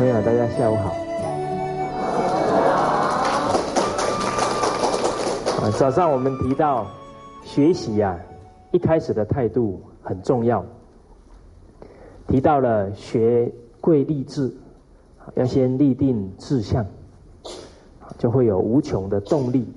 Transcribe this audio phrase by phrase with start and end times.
[0.00, 0.94] 朋友，大家下午好。
[5.60, 6.86] 啊，早上我们提到
[7.44, 8.18] 学习呀，
[8.72, 10.64] 一开始的态度很重要。
[12.26, 14.50] 提到了学贵立志，
[15.34, 16.86] 要先立定志向，
[18.16, 19.70] 就会有无穷的动力，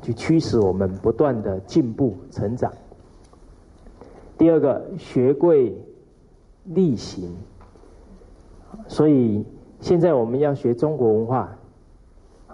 [0.00, 2.72] 去驱使我们不断的进步成长。
[4.38, 5.76] 第二个，学贵
[6.64, 7.36] 力行。
[8.86, 9.44] 所以
[9.80, 11.56] 现在我们要学中国文化，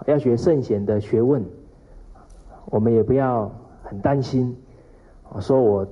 [0.07, 1.43] 要学圣贤的学问，
[2.65, 3.51] 我们也不要
[3.83, 4.55] 很担心，
[5.39, 5.87] 说我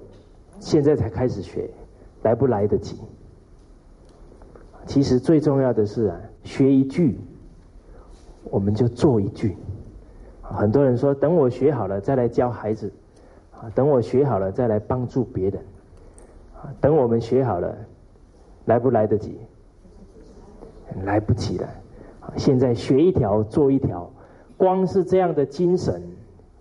[0.60, 1.70] 现在才开始学，
[2.24, 2.98] 来不来得及？
[4.86, 7.20] 其实最重要的是啊，学一句，
[8.46, 9.56] 我们就做一句。
[10.42, 12.92] 很多人说，等我学好了再来教孩子，
[13.52, 15.62] 啊，等我学好了再来帮助别人，
[16.56, 17.78] 啊，等我们学好了，
[18.66, 19.38] 来不来得及？
[21.04, 21.70] 来不及了。
[22.36, 24.10] 现在学一条做一条，
[24.58, 26.02] 光是这样的精神，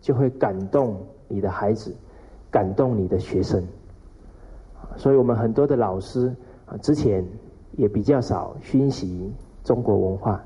[0.01, 1.95] 就会感动你的孩子，
[2.51, 3.63] 感动你的学生。
[4.97, 6.35] 所以我们很多的老师
[6.67, 7.25] 啊，之前。
[7.77, 10.43] 也比较少熏习中国文化，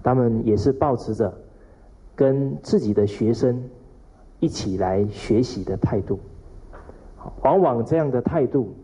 [0.00, 1.32] 他们也是保持着
[2.14, 3.64] 跟自己的学生
[4.38, 6.20] 一起来学习的态度。
[7.42, 8.74] 往往这样的态度，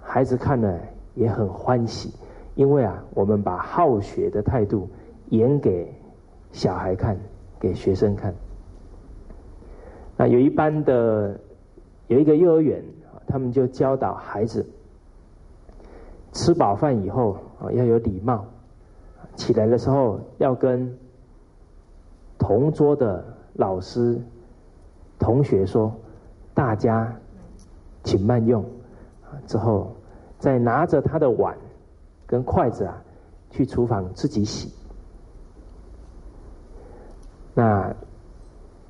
[0.00, 0.78] 孩子看了
[1.16, 2.12] 也很欢喜，
[2.58, 4.88] 因为啊，我们把好学的态度
[5.28, 5.94] 演给
[6.50, 7.16] 小孩看，
[7.60, 8.34] 给学生看。
[10.16, 11.38] 那有一班的
[12.08, 12.82] 有一个幼儿园，
[13.28, 14.66] 他们就教导孩子。
[16.32, 18.44] 吃饱饭以后啊，要有礼貌。
[19.36, 20.98] 起来的时候要跟
[22.40, 24.20] 同桌的老师、
[25.16, 25.94] 同学说
[26.54, 27.14] ：“大家
[28.02, 28.64] 请慢用。”
[29.46, 29.92] 之后
[30.40, 31.56] 再拿着他的碗
[32.28, 33.02] 跟筷子啊，
[33.50, 34.72] 去厨房自己洗。
[37.54, 37.92] 那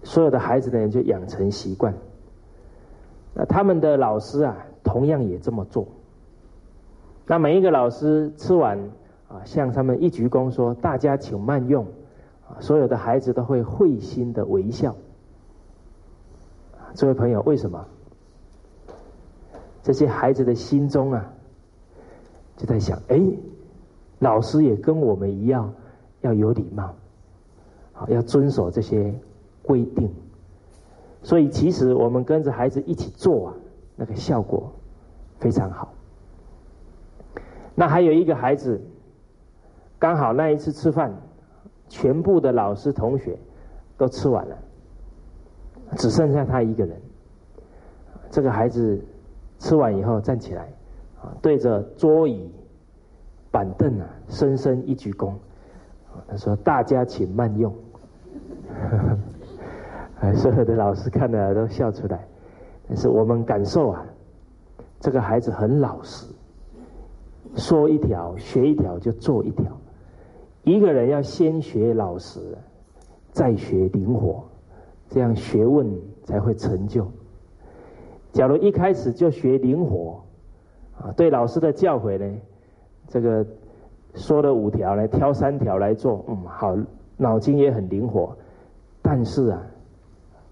[0.03, 1.95] 所有的孩子呢，就养成习惯。
[3.33, 5.89] 那他们的老师啊，同样也这么做。
[7.27, 8.79] 那每一个老师吃完
[9.29, 11.87] 啊，向他们一鞠躬说：“大家请慢用。”
[12.49, 14.97] 啊，所有的孩子都会会心的微笑。
[16.95, 17.87] 这位朋友，为什么？
[19.83, 21.33] 这些孩子的心中啊，
[22.59, 23.19] 就在想：哎，
[24.19, 25.73] 老师也跟我们一样
[26.23, 26.93] 要有礼貌，
[27.93, 29.15] 好要遵守这些
[29.63, 30.13] 规定。
[31.23, 33.55] 所以，其实我们跟着孩子一起做啊，
[33.95, 34.73] 那个效果
[35.39, 35.95] 非常好。
[37.77, 38.81] 那还有一个孩子，
[39.97, 41.15] 刚好那一次吃饭，
[41.89, 43.39] 全部的老师同学
[43.97, 44.59] 都吃完了，
[45.97, 47.01] 只剩下他一个人。
[48.31, 49.01] 这个孩子
[49.61, 50.73] 吃完以后站起来，
[51.21, 52.51] 啊，对着桌椅、
[53.51, 55.33] 板凳啊，深深一鞠躬，
[56.29, 57.75] 他说：“大家请慢用。
[60.35, 62.27] ”所有的老师看了都笑出来，
[62.89, 64.05] 但是我们感受啊，
[65.01, 66.27] 这个孩子很老实。
[67.55, 69.65] 说一条学一条就做一条，
[70.65, 72.41] 一个人要先学老实，
[73.33, 74.45] 再学灵活，
[75.09, 75.89] 这样学问
[76.25, 77.07] 才会成就。
[78.33, 80.21] 假如一开始就学灵活，
[81.01, 82.39] 啊，对老师的教诲呢，
[83.07, 83.47] 这个
[84.15, 86.77] 说了五条来挑三条来做，嗯，好，
[87.17, 88.37] 脑筋也很灵活，
[89.01, 89.63] 但是啊，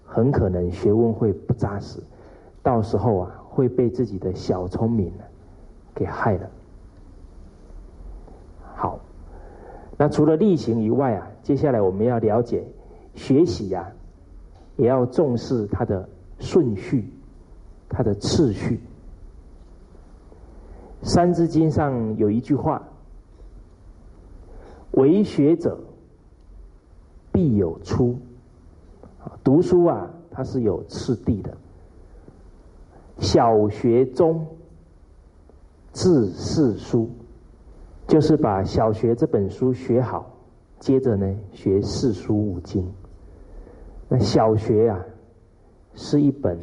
[0.05, 1.99] 很可能学问会不扎实，
[2.63, 5.11] 到时候啊会被自己的小聪明
[5.93, 6.49] 给害了。
[8.73, 8.99] 好，
[9.97, 12.63] 那除了例行以外啊，接下来我们要了解
[13.15, 13.91] 学习呀，
[14.77, 16.07] 也要重视它的
[16.39, 17.11] 顺序，
[17.89, 18.75] 它的次序。
[21.01, 22.81] 《三字经》上有一句话
[24.91, 25.79] ：“为学者
[27.31, 28.17] 必有初。”
[29.43, 31.55] 读书啊，它是有次第的，
[33.19, 34.45] 小学中，
[35.91, 37.09] 自四书。
[38.07, 40.31] 就是把小学这本书学好，
[40.79, 42.89] 接着呢学四书五经。
[44.07, 45.05] 那小学啊，
[45.93, 46.57] 是一本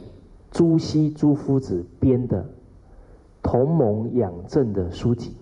[0.51, 2.47] 朱熹朱夫子编的
[3.55, 5.37] 同盟养正的书籍。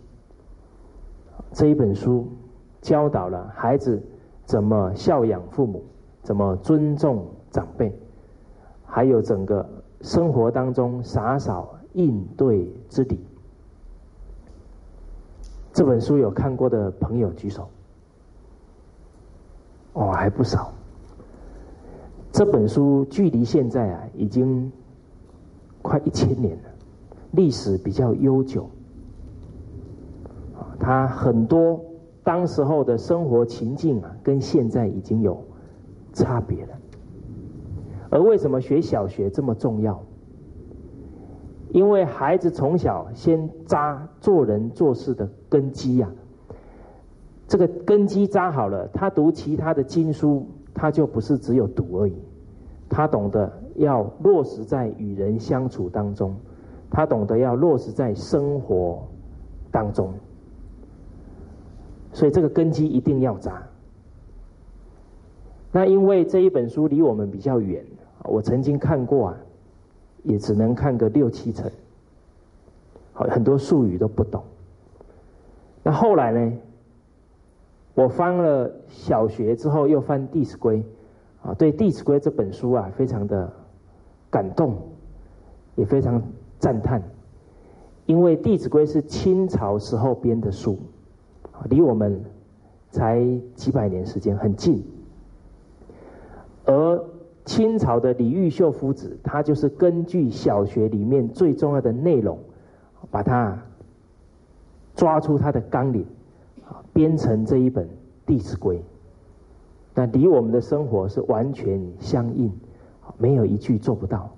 [1.51, 2.29] 这一本书
[2.83, 4.03] 教导了孩子
[4.45, 5.83] 怎么孝养父母，
[6.23, 7.91] 怎么尊重长辈，
[8.85, 9.67] 还有整个
[10.03, 13.19] 生活当中洒扫应对之礼。
[15.73, 17.67] 这本书有看过的朋友举手，
[19.95, 20.71] 哦，还不少。
[22.31, 24.71] 这本书距离现在啊，已经
[25.81, 26.69] 快一千年了，
[27.33, 28.71] 历史比较悠久。
[30.55, 31.81] 啊，他很多
[32.23, 35.43] 当时候的生活情境啊，跟现在已经有
[36.13, 36.79] 差别了。
[38.11, 40.03] 而为什么学小学这么重要？
[41.71, 46.11] 因为孩子从小先扎做人做事的根基呀，
[47.49, 52.15] 这个根基扎好了，他读其他的经书，他就不是只有读而已，
[52.91, 56.37] 他懂得要落实在与人相处当中，
[56.93, 59.03] 他懂得要落实在生活
[59.73, 60.13] 当中，
[62.13, 63.63] 所以这个根基一定要扎。
[65.73, 67.85] 那因为这一本书离我们比较远，
[68.25, 69.37] 我曾经看过啊。
[70.25, 71.69] 也只能看个六七成，
[73.13, 74.45] 好很多术语都不懂。
[75.83, 76.59] 那后来呢？
[77.95, 80.79] 我翻了小学之后，又翻《弟子规》，
[81.43, 83.53] 啊，对《弟子规》这本书啊，非常的
[84.31, 84.77] 感动，
[85.75, 86.23] 也非常
[86.63, 87.03] 赞叹，
[88.07, 90.79] 因为《弟子规》是清朝时候编的书，
[91.69, 92.23] 离我们
[92.89, 93.21] 才
[93.57, 94.85] 几百年时间，很近，
[96.65, 97.05] 而。
[97.45, 102.39] 清朝的李毓秀夫子，他就是根据小学里面最重要的内容，
[103.11, 103.61] 把它
[104.95, 106.07] 抓出它的纲领，
[106.93, 107.85] 编成这一本
[108.25, 108.79] 《弟子规》。
[109.93, 112.53] 那离我们的生活是完全相应，
[113.19, 114.31] 没有一句做不到，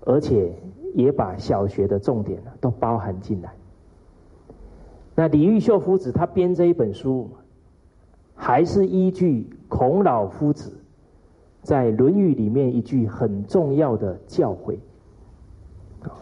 [0.00, 0.52] 而且
[0.96, 3.52] 也把小学的重点呢都包含进来。
[5.14, 7.28] 那李毓秀夫子他编这一本书，
[8.34, 10.72] 还是依据孔老夫子。
[11.60, 14.78] 在《论语》里面一句很重要的教诲，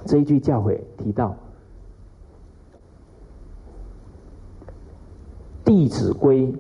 [0.06, 1.36] 这一句教诲提到
[5.64, 6.50] 《弟子规》，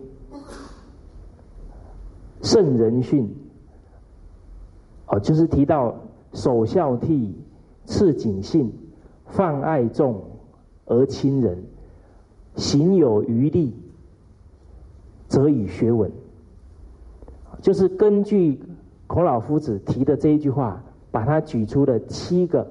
[2.42, 3.34] 圣人训，
[5.06, 5.96] 哦，就是提到
[6.34, 7.32] 首孝悌，
[7.84, 8.72] 次谨信，
[9.26, 10.22] 泛爱众
[10.86, 11.62] 而亲仁，
[12.56, 13.74] 行有余力，
[15.28, 16.10] 则以学文，
[17.60, 18.60] 就是根据。
[19.06, 22.66] 孔老夫子提的这一句话，把他举出了七个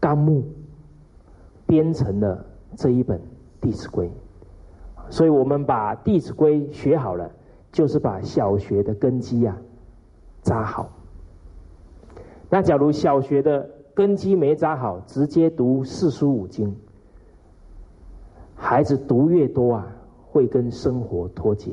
[0.00, 0.42] 纲目，
[1.66, 2.44] 编成了
[2.76, 3.16] 这一本
[3.60, 4.08] 《弟子规》。
[5.08, 7.30] 所以，我们把《弟子规》学好了，
[7.70, 9.56] 就是把小学的根基呀
[10.42, 10.90] 扎好。
[12.52, 16.76] 那假如小学的根基没扎好，直接读四书五经，
[18.54, 19.86] 孩子读越多啊，
[20.30, 21.72] 会跟生活脱节。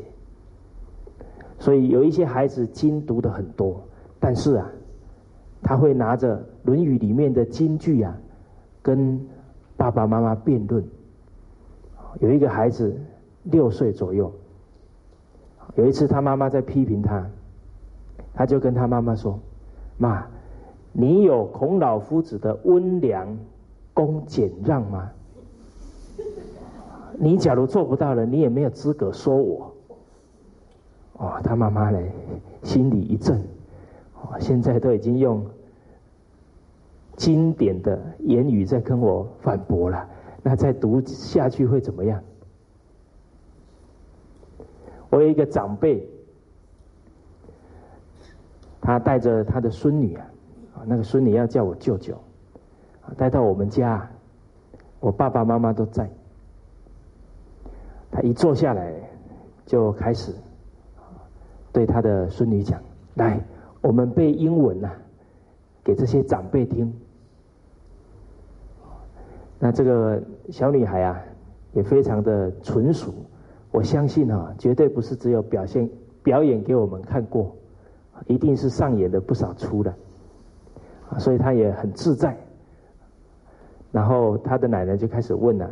[1.57, 3.83] 所以有一些孩子经读的很多，
[4.21, 4.71] 但是啊，
[5.61, 8.17] 他会拿着《论语》里面的金句啊，
[8.81, 9.19] 跟
[9.75, 10.81] 爸爸妈妈辩论。
[12.21, 12.97] 有一个孩子
[13.43, 14.31] 六岁左右，
[15.75, 17.29] 有一次他妈妈在批评他，
[18.33, 19.37] 他就跟他妈妈说
[19.99, 20.25] ：“妈，
[20.91, 23.37] 你有孔老夫子的温良
[23.93, 25.11] 恭俭让吗？
[27.17, 29.73] 你假如做不到了，你也没有资格说我。”
[31.19, 31.99] 哦，他妈妈呢，
[32.63, 33.37] 心里一震，
[34.15, 35.45] 哦，现在都已经用
[37.17, 40.07] 经典的言语在跟我反驳了，
[40.41, 42.23] 那再读下去会怎么样？
[45.09, 46.07] 我有一个长辈，
[48.79, 50.25] 他带着他的孙女啊，
[50.85, 52.17] 那个孙女要叫我舅舅，
[53.17, 54.09] 带到我们家，
[54.99, 56.09] 我爸爸妈妈都在，
[58.11, 58.93] 他一坐下来
[59.65, 60.33] 就开始。
[61.71, 62.81] 对他的孙女讲
[63.13, 63.39] ：“来，
[63.81, 64.89] 我们背英文呐，
[65.83, 66.91] 给这些长辈听。”
[69.59, 71.21] 那这个小女孩啊，
[71.73, 73.13] 也非常的纯熟。
[73.71, 75.87] 我相信啊，绝对不是只有表现
[76.23, 77.55] 表演给我们看过，
[78.25, 79.93] 一定是上演的不少出的。
[81.19, 82.35] 所以她也很自在。
[83.91, 85.69] 然后她的奶奶就开始问了：“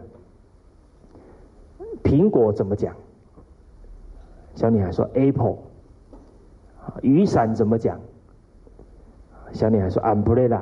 [2.03, 2.93] 苹果怎么讲？”
[4.55, 5.57] 小女孩说：“Apple。”
[7.01, 7.99] 雨伞怎么讲？
[9.51, 10.61] 小女孩说：“umbrella。”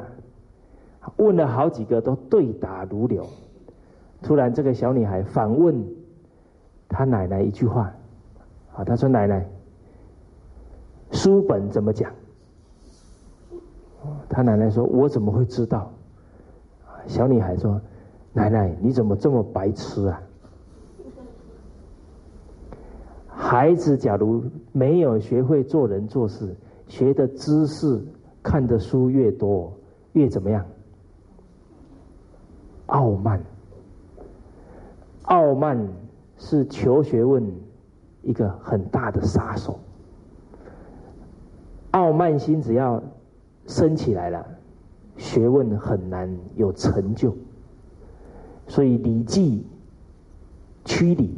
[1.17, 3.25] 问了好几个，都对答如流。
[4.23, 5.85] 突然，这个小女孩反问
[6.89, 7.93] 她奶奶一句话
[8.75, 9.47] ：“啊，她说奶奶，
[11.11, 12.11] 书本怎么讲？”
[14.29, 15.91] 他奶奶说：“我怎么会知道？”
[17.07, 17.79] 小女孩说
[18.33, 20.21] ：“奶奶，你怎么这么白痴啊？”
[23.27, 26.55] 孩子假如没有学会做人做事，
[26.87, 28.01] 学的知识、
[28.41, 29.71] 看的书越多，
[30.13, 30.65] 越怎么样？
[32.87, 33.41] 傲慢。
[35.23, 35.87] 傲慢
[36.37, 37.43] 是求学问
[38.21, 39.79] 一个很大的杀手。
[41.91, 43.01] 傲慢心只要
[43.67, 44.45] 升起来了，
[45.17, 47.35] 学问很难有成就。
[48.67, 49.65] 所以《礼记》
[50.89, 51.37] 区里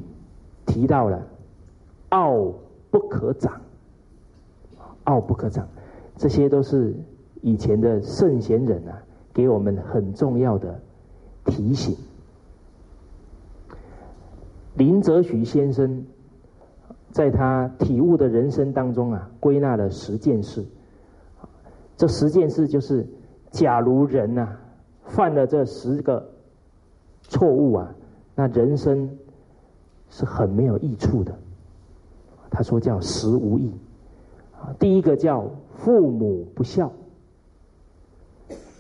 [0.66, 1.26] 提到了
[2.10, 2.54] “傲
[2.90, 3.62] 不可长
[5.06, 5.68] ”，“傲不可长”，
[6.16, 6.96] 这些都是
[7.42, 9.04] 以前的圣贤人啊，
[9.34, 10.80] 给我们很重要的
[11.46, 11.96] 提醒。
[14.76, 16.06] 林则徐先生
[17.12, 20.66] 在他体悟的人生当中啊，归纳了十件事。
[21.98, 23.06] 这十件事就是，
[23.52, 24.56] 假如人呐
[25.04, 26.30] 犯了这十个
[27.24, 27.94] 错误啊，
[28.36, 29.10] 那人生
[30.10, 31.36] 是很没有益处的。
[32.52, 33.74] 他说叫十无益
[34.54, 36.92] 啊，第一个叫父母不孝，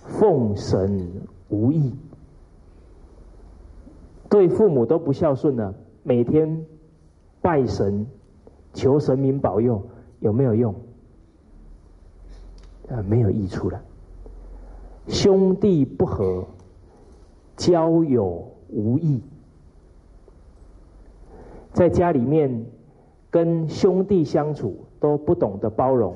[0.03, 1.09] 奉神
[1.49, 1.93] 无益，
[4.29, 5.73] 对父母都不孝顺呢。
[6.03, 6.65] 每天
[7.41, 8.05] 拜神，
[8.73, 9.81] 求神明保佑，
[10.19, 10.73] 有没有用？
[12.89, 13.81] 啊，没有益处了。
[15.07, 16.45] 兄弟不和，
[17.55, 19.21] 交友无益。
[21.73, 22.65] 在家里面
[23.29, 26.15] 跟兄弟相处都不懂得包容，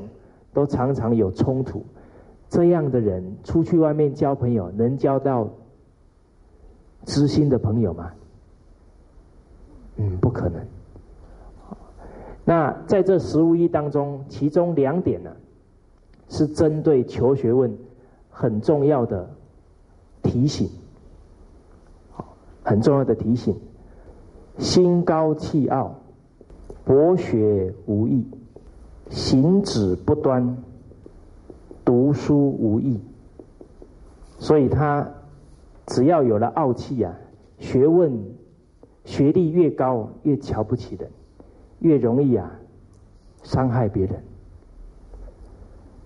[0.53, 1.83] 都常常有冲突。
[2.49, 5.49] 这样的人出去外面交朋友，能交到
[7.05, 8.11] 知心的朋友吗？
[9.97, 10.61] 嗯，不可能。
[12.43, 15.31] 那在这十五一当中，其中两点呢，
[16.31, 17.77] 是针对求学问
[18.31, 19.29] 很重要的
[20.23, 20.67] 提醒，
[22.63, 23.55] 很重要的提醒：
[24.57, 25.93] 心高气傲，
[26.83, 28.23] 博学无益；
[29.09, 30.57] 行止不端，
[31.85, 32.99] 读书无益。
[34.39, 35.11] 所以他
[35.85, 37.13] 只要有了傲气啊，
[37.59, 38.19] 学问。
[39.03, 41.09] 学历越高，越瞧不起人，
[41.79, 42.59] 越容易啊
[43.41, 44.23] 伤害别人。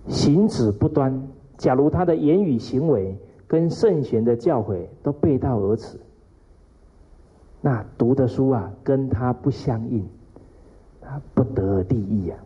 [0.08, 5.98] 行止不端，假如他的言语行为跟圣贤的教诲都背道而驰，
[7.60, 10.06] 那读的书啊跟他不相应，
[11.00, 12.38] 他不得利益啊。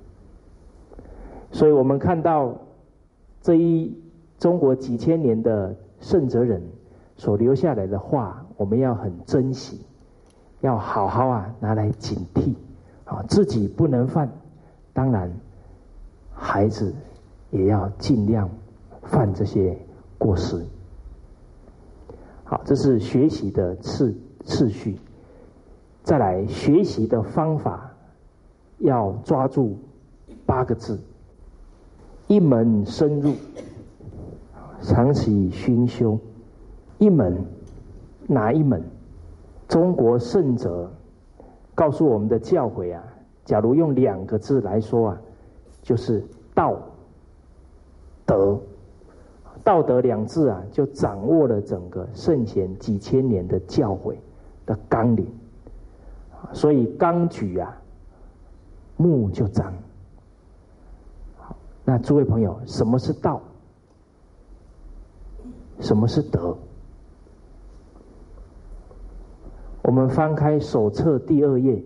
[1.51, 2.55] 所以我们看到
[3.41, 3.97] 这一
[4.39, 6.63] 中国几千年的圣哲人
[7.17, 9.81] 所留下来的话，我们要很珍惜。
[10.63, 12.55] 要好好啊，拿来警惕
[13.07, 14.31] 啊，自己不能犯，
[14.93, 15.33] 当然，
[16.35, 16.95] 孩子
[17.51, 18.49] 也要尽量
[19.03, 19.79] 犯这些
[20.19, 20.65] 过失。
[22.45, 24.15] 好，这是学习的次
[24.45, 24.97] 次序。
[26.03, 27.93] 再来，学习的方法
[28.79, 29.79] 要抓住
[30.47, 30.99] 八个字：
[32.27, 33.35] 一门深入，
[34.81, 36.19] 长期熏修。
[36.99, 37.45] 一门
[38.27, 38.83] 哪一门？
[39.69, 40.91] 中国圣哲
[41.75, 43.05] 告诉我们的教诲啊，
[43.45, 45.21] 假如用两个字来说啊，
[45.83, 46.77] 就是道
[48.31, 48.61] 德。
[49.63, 54.15] 道德两字啊，就掌握了整个圣贤几千年的教诲
[54.65, 55.27] 的纲领。
[56.53, 57.77] 所以纲举啊，
[58.97, 59.75] 目就长。
[61.37, 63.43] 好，那诸位朋友，什么是道？
[65.81, 66.57] 什么是德？
[69.83, 71.83] 我们翻开手册第二页，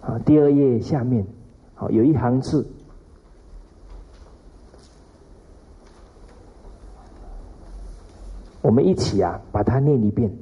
[0.00, 1.26] 啊，第二页下面，
[1.90, 2.66] 有一行字，
[8.60, 10.32] 我们一起啊把它念一遍：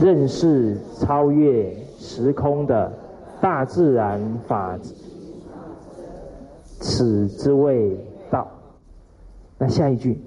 [0.00, 2.92] 认识超越时空的
[3.40, 4.94] 大自然法则，
[6.80, 7.96] 此之谓
[8.30, 8.48] 道。
[9.58, 10.20] 那下一句。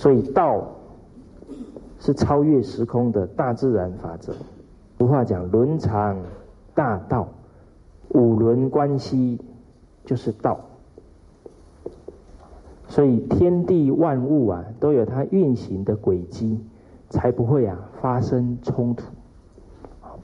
[0.00, 0.66] 所以道
[1.98, 4.32] 是超越时空的大自然法则。
[4.96, 6.18] 俗话讲“伦常
[6.74, 7.28] 大道”，
[8.08, 9.38] 五伦关系
[10.06, 10.58] 就是道。
[12.88, 16.58] 所以天地万物啊，都有它运行的轨迹，
[17.10, 19.04] 才不会啊发生冲突。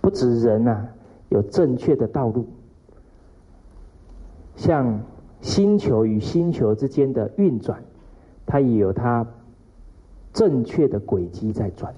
[0.00, 0.88] 不止人啊，
[1.28, 2.46] 有正确的道路，
[4.54, 5.00] 像
[5.42, 7.82] 星球与星球之间的运转，
[8.46, 9.26] 它也有它。
[10.36, 11.94] 正确的轨迹在转。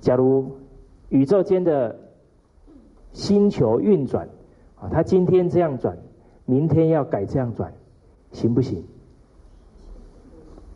[0.00, 0.52] 假如
[1.08, 1.96] 宇宙间的
[3.12, 4.28] 星球运转，
[4.80, 5.98] 啊，它今天这样转，
[6.44, 7.72] 明天要改这样转，
[8.30, 8.84] 行不行？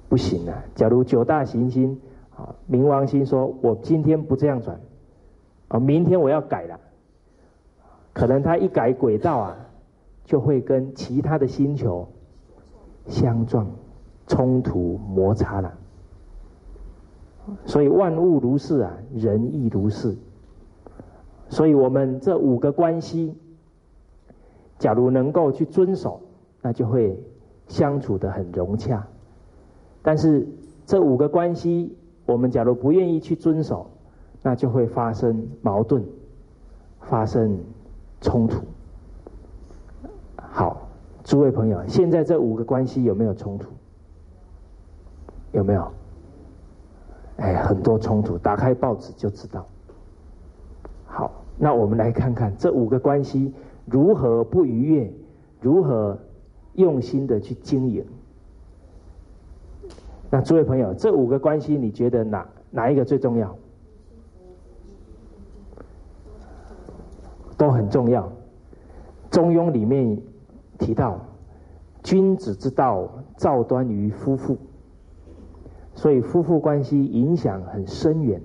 [0.09, 0.65] 不行啊！
[0.75, 2.01] 假如九大行星，
[2.35, 4.81] 啊，冥王星说：“我今天不这样转，
[5.69, 6.81] 啊，明天我要改了。”
[8.13, 9.57] 可能它一改轨道啊，
[10.25, 12.09] 就会跟其他的星球
[13.07, 13.71] 相撞、
[14.27, 15.79] 冲突、摩擦了。
[17.65, 20.17] 所以万物如是啊，人亦如是。
[21.49, 23.35] 所以我们这五个关系，
[24.79, 26.21] 假如能够去遵守，
[26.61, 27.19] 那就会
[27.67, 29.07] 相处的很融洽。
[30.03, 30.47] 但是
[30.85, 33.91] 这五个关系，我们假如不愿意去遵守，
[34.43, 36.05] 那就会发生矛盾，
[37.01, 37.59] 发生
[38.21, 38.63] 冲突。
[40.37, 40.89] 好，
[41.25, 43.71] 诸位朋友，现在这五个关系有没有冲突？
[45.53, 45.91] 有没有？
[47.39, 49.67] 哎，很多冲突，打开报纸就知道。
[51.07, 53.53] 好，那我们来看看这五个关系
[53.87, 55.13] 如何不愉悦，
[55.61, 56.19] 如何
[56.75, 58.05] 用心的去经营。
[60.31, 63.57] 那诸位朋友，这五个关系，你觉得哪哪一个最重要？
[67.57, 68.31] 都很重要。
[69.31, 70.21] 中庸里面
[70.79, 71.19] 提到，
[72.03, 74.57] 君子之道，造端于夫妇。
[75.99, 78.41] 所以夫妇关系影响很深远。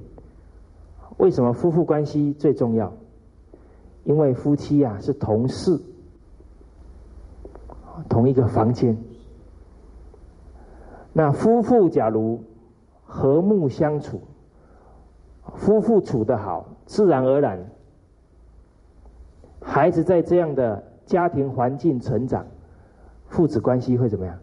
[1.17, 2.93] 为什么夫妇关系最重要？
[4.05, 5.79] 因为夫妻啊是同事，
[8.09, 8.97] 同一个房间。
[11.13, 12.43] 那夫妇假如
[13.03, 14.21] 和睦相处，
[15.53, 17.67] 夫妇处得好，自然而然，
[19.61, 22.47] 孩子在这样的家庭环境成长，
[23.27, 24.39] 父子关系会怎么样？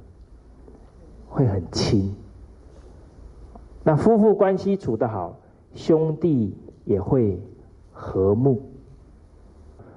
[1.28, 2.14] 会很亲。
[3.82, 5.38] 那夫妇关系处得好，
[5.74, 7.40] 兄弟也会
[7.92, 8.60] 和睦。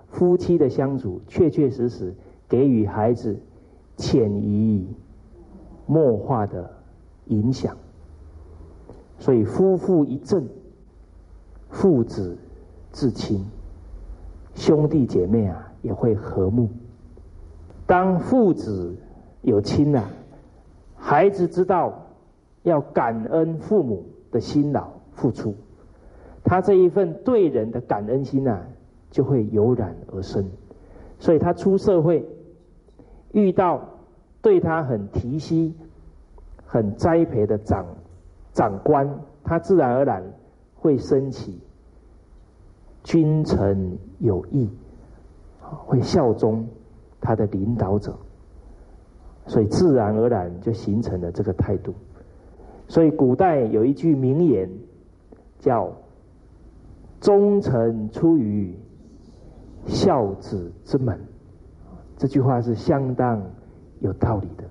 [0.10, 2.14] 夫妻的相处，确确实实
[2.48, 3.38] 给予孩子
[3.98, 4.88] 潜移
[5.86, 6.72] 默化的
[7.26, 7.76] 影响。
[9.20, 10.48] 所以夫妇一正，
[11.70, 12.38] 父子
[12.92, 13.46] 至亲，
[14.56, 16.70] 兄弟姐妹啊也会和睦。
[17.86, 18.96] 当父子
[19.42, 20.10] 有亲啊，
[20.96, 22.00] 孩子知道。
[22.64, 25.56] 要感恩父母的辛劳付出，
[26.44, 28.62] 他这一份对人的感恩心呐，
[29.12, 30.50] 就会油然而生。
[31.20, 32.26] 所以他出社会，
[33.32, 33.82] 遇到
[34.42, 35.74] 对他很提携、
[36.66, 37.86] 很栽培的长
[38.52, 40.24] 长官，他自然而然
[40.76, 41.62] 会升起
[43.04, 44.70] 君臣有义，
[45.60, 46.68] 会效忠
[47.22, 48.18] 他的领导者，
[49.48, 51.94] 所以自然而然就形成了这个态度。
[52.94, 54.70] 所以古代有一句名言，
[55.58, 55.92] 叫
[57.20, 58.76] “忠臣出于
[59.88, 61.20] 孝子之门”，
[62.18, 63.42] 这句话是相当
[64.00, 64.64] 有道理的。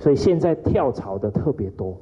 [0.00, 1.96] 所以现在跳槽的特别多，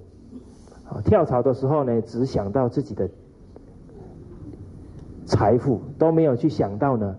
[1.04, 3.06] 跳槽的时候呢，只想到自己的
[5.26, 7.14] 财富，都没有去想到呢，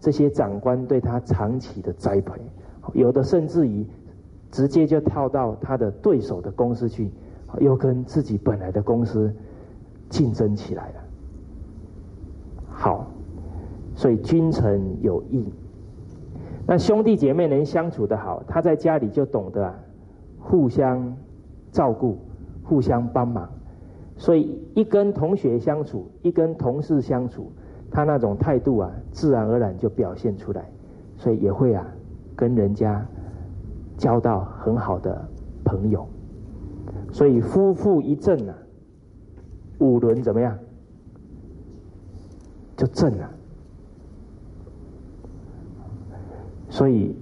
[0.00, 2.40] 这些长官对他长期的栽培，
[2.94, 3.84] 有的甚至于。
[4.50, 7.10] 直接就跳到他的对手的公司去，
[7.58, 9.34] 又跟自己本来的公司
[10.08, 10.94] 竞争起来了。
[12.68, 13.06] 好，
[13.94, 15.52] 所以君臣有义，
[16.66, 19.74] 那兄弟姐妹能相处的好，他在家里就懂得
[20.38, 21.16] 互相
[21.72, 22.18] 照顾、
[22.62, 23.50] 互相帮忙。
[24.16, 27.50] 所以一跟同学相处，一跟同事相处，
[27.90, 30.64] 他那种态度啊，自然而然就表现出来。
[31.18, 31.86] 所以也会啊，
[32.34, 33.06] 跟人家。
[33.96, 35.28] 交到很好的
[35.64, 36.06] 朋友，
[37.12, 38.54] 所以夫妇一正啊，
[39.78, 40.58] 五伦怎么样？
[42.76, 43.30] 就正了。
[46.68, 47.16] 所以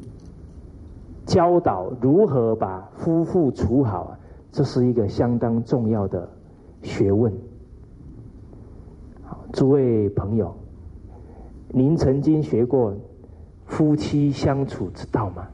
[1.25, 4.19] 教导如何把夫妇处好啊，
[4.51, 6.29] 这是一个相当重要的
[6.83, 7.33] 学问。
[9.53, 10.53] 诸位朋友，
[11.69, 12.93] 您曾经学过
[13.67, 15.47] 夫妻相处之道吗？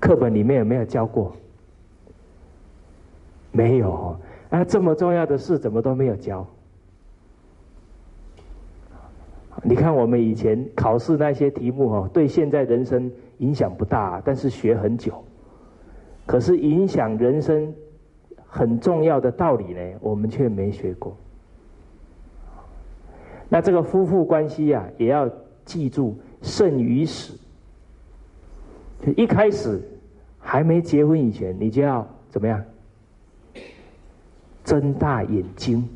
[0.00, 1.32] 课本里面有没有教过？
[3.52, 4.16] 没有
[4.48, 4.64] 啊！
[4.64, 6.46] 这么重要的事怎么都没有教？
[9.62, 15.12] 你看我们以前考试那些题目哦，对现在人生影响不大，但是学很久。
[16.26, 17.74] 可是影响人生
[18.46, 21.16] 很重要的道理呢，我们却没学过。
[23.48, 25.28] 那这个夫妇关系呀，也要
[25.64, 27.36] 记住胜于死。
[29.02, 29.80] 就一开始
[30.38, 32.62] 还没结婚以前，你就要怎么样？
[34.62, 35.88] 睁大眼睛，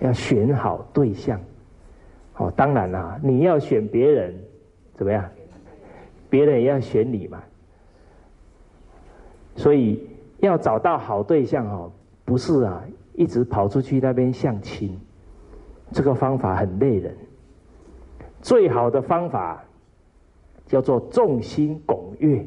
[0.00, 1.40] 要选好对象。
[2.36, 4.34] 哦，当然啦，你要选别人，
[4.94, 5.28] 怎么样？
[6.30, 7.42] 别人也要选你嘛。
[9.56, 10.08] 所以
[10.40, 11.90] 要找到好对象哦，
[12.24, 14.96] 不是啊，一直跑出去那边相亲，
[15.90, 17.16] 这个方法很累人。
[18.42, 19.64] 最好的方法。
[20.68, 22.46] 叫做众星拱月，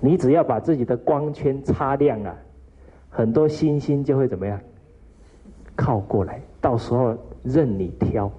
[0.00, 2.36] 你只要把自己的光圈擦亮啊，
[3.10, 4.60] 很多星星就会怎么样？
[5.74, 8.30] 靠过来，到时候任你挑。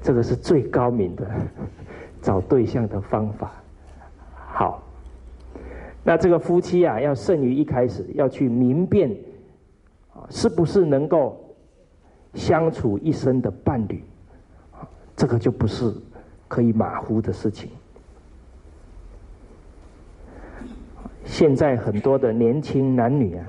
[0.00, 1.28] 这个是最高明的
[2.22, 3.52] 找对象的方法。
[4.36, 4.80] 好，
[6.04, 9.14] 那这个夫妻啊，要胜于一开始，要去明辨，
[10.30, 11.36] 是不是能够
[12.34, 14.02] 相处一生的伴侣，
[15.16, 15.92] 这个就不是
[16.48, 17.70] 可以马虎的事情。
[21.24, 23.46] 现在很多的年轻男女啊，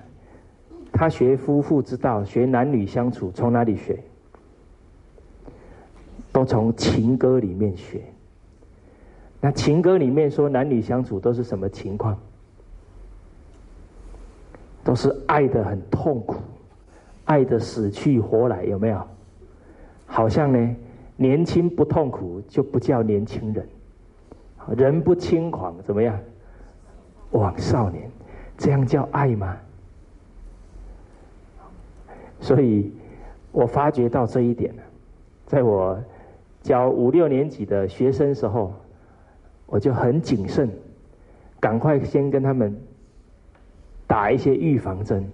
[0.92, 3.98] 他学夫妇之道，学男女相处，从哪里学？
[6.32, 8.02] 都从情歌里面学。
[9.42, 12.18] 那情歌里面说男女相处都是什么情况？
[14.84, 16.36] 都是爱的很痛苦，
[17.26, 19.08] 爱的死去活来，有没有？
[20.06, 20.76] 好像呢，
[21.20, 23.68] 年轻不痛苦就不叫年轻人，
[24.78, 26.18] 人不轻狂怎么样？
[27.32, 28.10] 枉少年，
[28.58, 29.58] 这样叫爱吗？
[32.40, 32.92] 所以
[33.52, 34.74] 我发觉到这一点
[35.46, 36.02] 在我。
[36.62, 38.74] 教五六年级的学生时候，
[39.66, 40.70] 我就很谨慎，
[41.58, 42.78] 赶快先跟他们
[44.06, 45.26] 打一些预防针，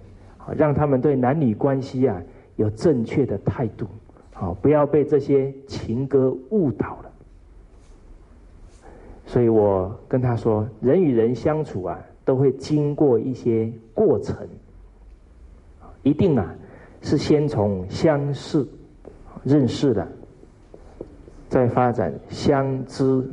[0.56, 2.22] 让他们对男女关系啊
[2.54, 3.88] 有正确的态度，
[4.38, 7.10] 好不要被这些情歌误导了。
[9.24, 14.36] 所以我跟他说，人与人相处啊，都会经过一些过程，
[16.02, 16.54] 一定啊
[17.00, 18.64] 是先从相识
[19.42, 20.06] 认识的。
[21.48, 23.24] 再发展相知，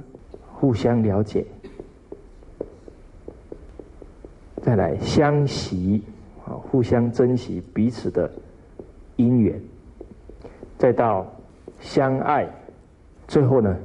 [0.54, 1.46] 互相了解，
[4.62, 6.02] 再来相惜，
[6.46, 8.32] 啊，互相珍惜彼此的
[9.18, 9.60] 姻缘，
[10.78, 11.26] 再到
[11.80, 12.48] 相爱，
[13.28, 13.78] 最后呢，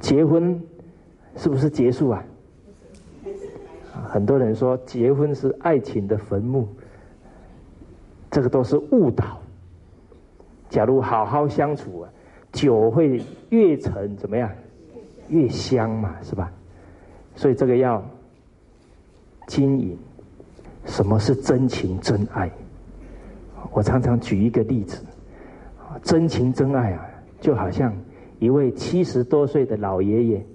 [0.00, 0.60] 结婚
[1.36, 2.24] 是不是结束啊？
[4.08, 6.68] 很多人说结婚是爱情的坟墓，
[8.30, 9.38] 这个都是误导。
[10.68, 12.10] 假如好好相处啊。
[12.52, 14.50] 酒会越陈怎么样？
[15.28, 16.52] 越香嘛，是吧？
[17.34, 18.04] 所以这个要
[19.46, 19.96] 经营。
[20.84, 22.50] 什么是真情真爱？
[23.70, 25.04] 我常常举一个例子，
[26.02, 27.06] 真情真爱啊，
[27.40, 27.94] 就好像
[28.38, 30.46] 一位七十多岁的老爷爷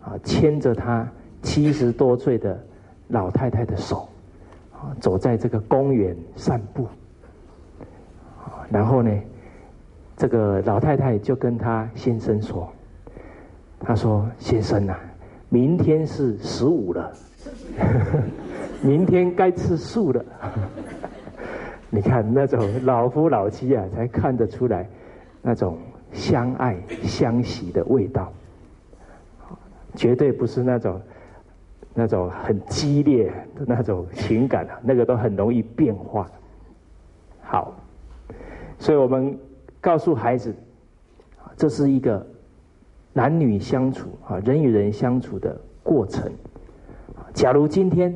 [0.00, 1.06] 啊，牵着他
[1.42, 2.58] 七十多岁的
[3.08, 4.08] 老太太的手
[4.72, 6.86] 啊，走在这个公园散步，
[8.70, 9.10] 然后呢？
[10.14, 12.70] 这个老太太就跟他先生说
[13.80, 14.94] ：“他说先生呐，
[15.48, 17.12] 明天是十五了，
[18.82, 20.24] 明天该吃素了。
[21.94, 24.88] 你看那种老夫老妻啊，才看得出来
[25.42, 25.76] 那种
[26.10, 28.32] 相爱相惜的味道，
[29.94, 30.98] 绝对不是那种
[31.92, 36.26] 那种很激烈的那种情感啊，那个都很容易变化。
[37.42, 37.74] 好，
[38.78, 39.38] 所以我们。”
[39.82, 40.54] 告诉孩子，
[41.56, 42.24] 这是一个
[43.12, 46.30] 男女相处啊，人与人相处的过程。
[47.34, 48.14] 假如今天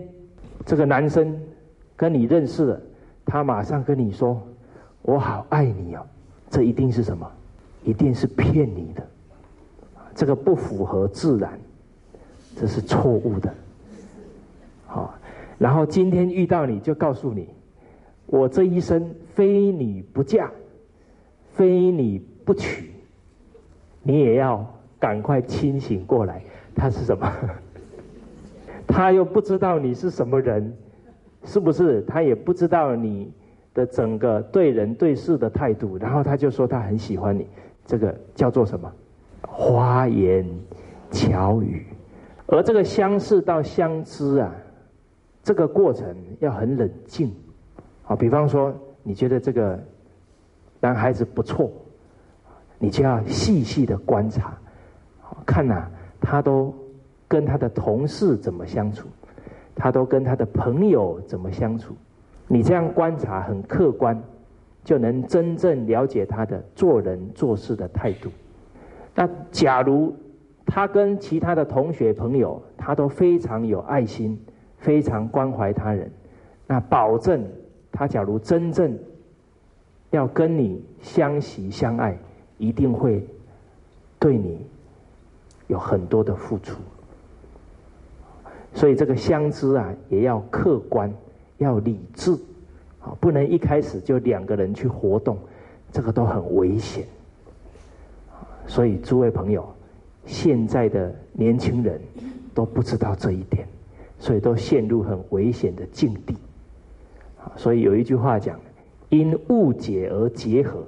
[0.64, 1.36] 这个男生
[1.96, 2.80] 跟你认识了，
[3.26, 4.40] 他马上跟你说
[5.02, 6.06] “我好爱你哦”，
[6.48, 7.30] 这一定是什么？
[7.84, 9.06] 一定是骗你的。
[10.14, 11.60] 这个不符合自然，
[12.56, 13.52] 这是错误的。
[14.86, 15.14] 好，
[15.58, 17.48] 然后今天遇到你就告诉你，
[18.24, 20.50] 我这一生非你不嫁。
[21.52, 22.92] 非你不娶，
[24.02, 24.62] 你也要
[25.00, 26.42] 赶快清醒过来。
[26.74, 27.32] 他是什么？
[28.86, 30.76] 他又不知道你是什么人，
[31.46, 32.02] 是不是？
[32.02, 33.32] 他也不知道你
[33.72, 37.46] 的整个对人对事的态度，然后他就说他很喜欢你，
[37.86, 38.92] 这个叫做什么？
[39.40, 40.46] 花言
[41.10, 41.86] 巧语。
[42.46, 44.54] 而这个相识到相知啊，
[45.42, 47.32] 这个过程要很冷静。
[48.02, 49.78] 好，比方说，你觉得这个。
[50.78, 51.72] 男孩子不错，
[52.78, 54.56] 你就要细细的观察，
[55.46, 55.88] 看呐，
[56.20, 56.72] 他都
[57.26, 59.08] 跟他的同事怎么相处，
[59.76, 61.94] 他都跟他的朋友怎么相处。
[62.48, 64.20] 你这样观察很客观，
[64.82, 68.28] 就能真正了解他的做人做事的态度。
[69.14, 70.12] 那假如
[70.64, 74.36] 他跟其他的同学朋友，他都非常有爱心，
[74.78, 76.10] 非常关怀他人，
[76.66, 77.44] 那保证
[77.92, 78.98] 他假如真正。
[80.10, 82.16] 要跟你相惜相爱，
[82.58, 83.26] 一定会
[84.20, 84.64] 对你
[85.66, 86.80] 有很多的付出。
[88.76, 91.10] 所以这个相知啊，也要客观，
[91.56, 92.32] 要理智，
[93.00, 95.38] 啊，不能一开始就两个人去活动，
[95.90, 97.06] 这个都很危险。
[98.66, 99.66] 所以诸位朋友，
[100.26, 101.98] 现在的年轻人
[102.52, 103.66] 都不知道这一点，
[104.18, 106.36] 所以都陷入很危险的境地。
[107.56, 108.60] 所以有一句话讲：
[109.08, 110.84] 因误解而结合，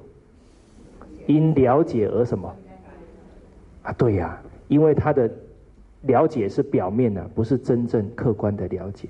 [1.27, 2.55] 因了解而什么？
[3.83, 5.31] 啊，对呀，因为他的
[6.03, 9.09] 了解是表面的，不是真正客观的了解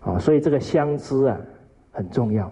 [0.00, 1.38] 啊，所以这个相知啊
[1.90, 2.50] 很重要，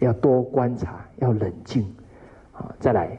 [0.00, 1.84] 要多观察，要冷静
[2.52, 3.18] 啊，再来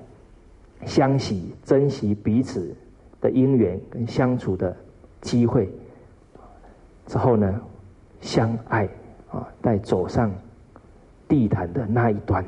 [0.85, 2.73] 相喜，珍惜彼此
[3.19, 4.75] 的因缘跟相处的
[5.21, 5.69] 机会
[7.05, 7.61] 之后呢，
[8.21, 8.87] 相爱
[9.29, 10.31] 啊，再走上
[11.27, 12.45] 地毯的那一端。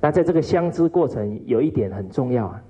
[0.00, 2.62] 那在这个相知过程，有一点很重要啊。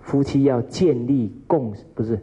[0.00, 2.18] 夫妻要建立共不是，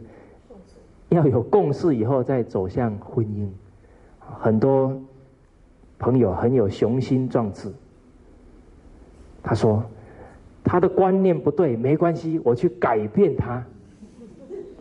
[1.08, 3.48] 要有共识以后再走向婚姻。
[4.18, 5.00] 很多
[5.98, 7.72] 朋友很有雄心壮志，
[9.42, 9.82] 他说
[10.64, 13.64] 他的观念不对，没关系，我去改变他。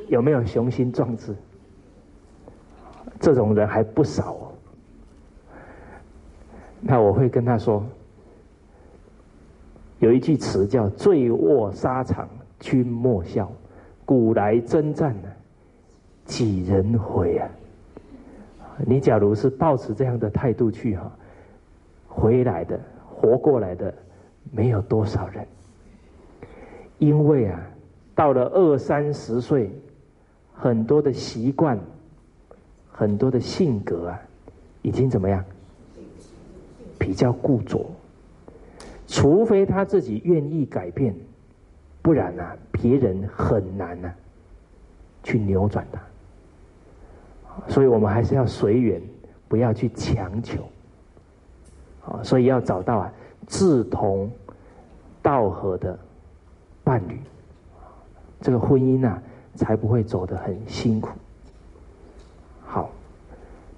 [0.08, 1.36] 有没有雄心壮志？
[3.20, 4.52] 这种人还不少哦。
[6.82, 7.84] 那我会跟他说，
[10.00, 12.28] 有一句词叫“醉卧沙场”。
[12.58, 13.52] 君莫笑，
[14.06, 15.30] 古来征战呢，
[16.26, 17.50] 几人回啊？
[18.86, 21.10] 你假如是抱持这样的态度去哈，
[22.10, 23.94] 回来的活过来的
[24.52, 25.48] 没有多少人。
[26.98, 27.62] 因为啊，
[28.14, 29.72] 到了二三十岁，
[30.54, 31.80] 很多的习惯，
[32.92, 34.20] 很多的性格啊，
[34.82, 35.44] 已经怎么样？
[36.98, 37.86] 比较固着，
[39.08, 41.16] 除非他自己愿意改变。
[42.02, 44.12] 不然呢，别人很难呢
[45.24, 46.02] 去扭转他。
[47.68, 49.02] 所以我们还是要随缘，
[49.48, 50.62] 不要去强求。
[52.06, 53.14] 啊，所以要找到啊
[53.48, 54.30] 志同
[55.22, 55.98] 道合的
[56.84, 57.20] 伴侣，
[58.42, 59.22] 这个婚姻啊
[59.56, 61.10] 才不会走得很辛苦。
[62.64, 62.92] 好，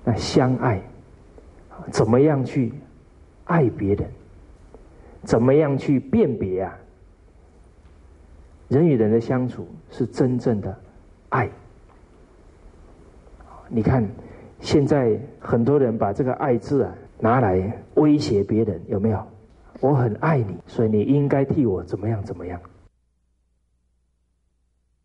[0.04, 0.82] 那相爱，
[1.92, 2.74] 怎么样去
[3.46, 4.10] 爱别人？
[5.24, 6.78] 怎么样去辨别啊？
[8.68, 10.78] 人与人的相处是真正的
[11.30, 11.50] 爱。
[13.70, 14.08] 你看，
[14.60, 19.26] 现在很多人把这个“爱”字啊拿来威胁别人，有没有？
[19.82, 22.60] 我很爱你，所以你应该替我怎么样怎么样。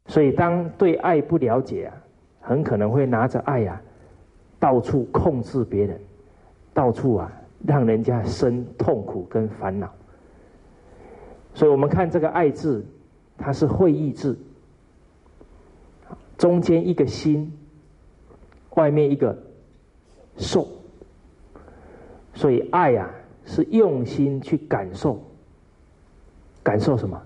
[0.06, 1.94] 所以，当对爱不了解啊，
[2.40, 3.80] 很可能会拿着爱啊，
[4.58, 6.00] 到处控制别人，
[6.72, 7.32] 到处啊
[7.66, 9.92] 让人家生痛苦跟烦恼。
[11.54, 12.84] 所以我们看这个“爱”字。
[13.38, 14.38] 它是会意字，
[16.36, 17.50] 中间一个心，
[18.74, 19.36] 外面一个
[20.36, 20.66] 受，
[22.34, 23.10] 所以爱呀
[23.44, 25.20] 是用心去感受，
[26.62, 27.20] 感受什么？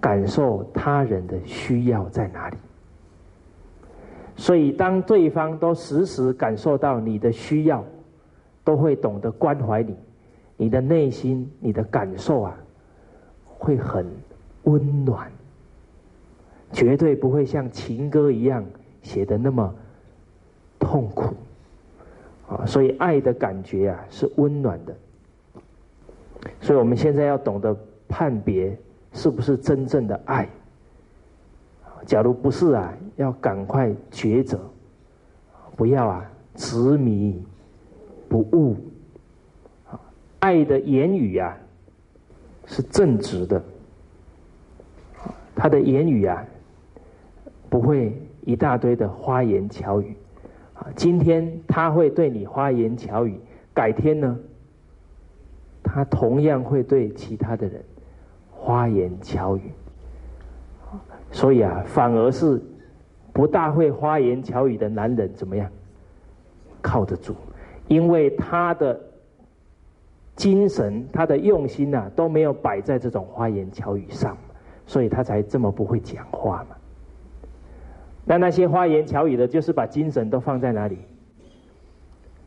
[0.00, 2.56] 感受他人的需要在哪里？
[4.36, 7.84] 所以当对方都时时感受到你的需要，
[8.62, 9.96] 都会懂得关怀你，
[10.56, 12.56] 你的内心、你的感受啊，
[13.46, 14.06] 会很。
[14.68, 15.30] 温暖，
[16.72, 18.66] 绝对不会像情歌一样
[19.00, 19.72] 写的那么
[20.86, 21.34] 痛苦
[22.48, 22.64] 啊！
[22.64, 24.94] 所以爱的感觉啊是温暖的。
[26.60, 27.76] 所以我们现在要懂得
[28.08, 28.78] 判别
[29.12, 30.48] 是不是真正的爱。
[32.06, 34.60] 假如不是啊，要赶快抉择，
[35.74, 37.44] 不要啊执迷
[38.28, 38.76] 不悟。
[40.38, 41.56] 爱的言语啊
[42.66, 43.60] 是正直的。
[45.56, 46.46] 他的言语啊，
[47.68, 50.14] 不会一大堆的花言巧语，
[50.94, 53.40] 今天他会对你花言巧语，
[53.74, 54.38] 改天呢，
[55.82, 57.82] 他同样会对其他的人
[58.50, 59.70] 花言巧语，
[61.30, 62.62] 所以啊，反而是
[63.32, 65.70] 不大会花言巧语的男人怎么样，
[66.80, 67.34] 靠得住，
[67.88, 68.98] 因为他的
[70.36, 74.36] 精神、他的用心呐，都没有摆在这种花言巧语上。
[74.88, 76.75] 所以他才这么不会讲话嘛？
[78.28, 80.98] 那那些花言巧语的，就是把精神都放在哪里？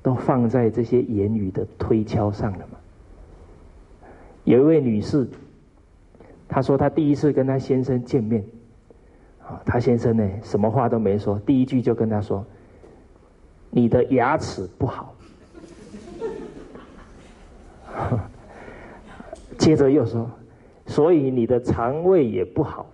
[0.01, 2.77] 都放在这些言语的推敲上了嘛？
[4.43, 5.25] 有一位女士，
[6.47, 8.43] 她说她第一次跟她先生见面，
[9.41, 12.45] 啊，她先生呢什么话都没说，第一句就跟她说
[13.71, 15.15] ：“你的牙齿不好。
[19.57, 20.29] ”接着又说。
[20.87, 22.89] 所以你的肠胃也不好，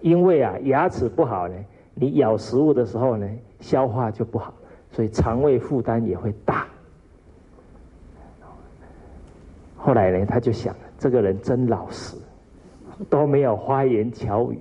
[0.00, 1.54] 因为啊牙齿不好呢，
[1.94, 3.28] 你咬食物的时候呢
[3.60, 4.54] 消化就不好，
[4.90, 6.66] 所以肠胃负担也会大。
[9.76, 12.16] 后来呢他就想，这个人真老实，
[13.08, 14.58] 都没有花言巧语，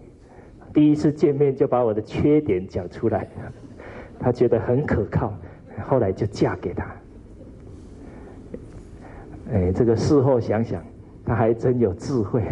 [0.74, 3.28] 第一次见面就把我的缺点讲出来，
[4.20, 5.34] 他觉得很可靠，
[5.88, 6.86] 后来就嫁给他。
[9.52, 10.84] 哎，这个事后想想，
[11.26, 12.44] 他还真有智慧。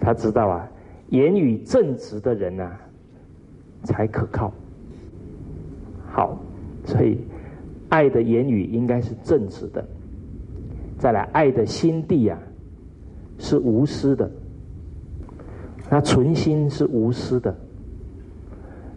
[0.00, 0.68] 他知道啊，
[1.10, 2.70] 言语正直的人呐，
[3.84, 4.52] 才可靠。
[6.10, 6.38] 好，
[6.84, 7.18] 所以
[7.88, 9.84] 爱的言语应该是正直的。
[10.98, 12.38] 再来，爱的心地啊，
[13.38, 14.30] 是无私的。
[15.90, 17.56] 他存心是无私的，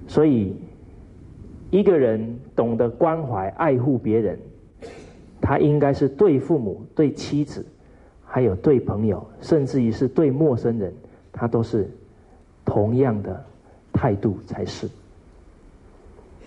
[0.07, 0.53] 所以
[1.69, 4.37] 一个人懂得关怀、爱护别人，
[5.39, 7.65] 他应该是对父母、对妻子，
[8.33, 10.93] 还有对朋友，甚至于是对陌生人，
[11.33, 11.85] 他都是
[12.63, 13.43] 同样的
[13.91, 14.89] 态度才是。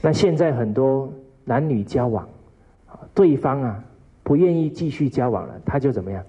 [0.00, 1.12] 那现在很多
[1.44, 2.26] 男女交往，
[3.14, 3.84] 对方啊
[4.22, 6.24] 不愿意继续交往了，他就怎么样？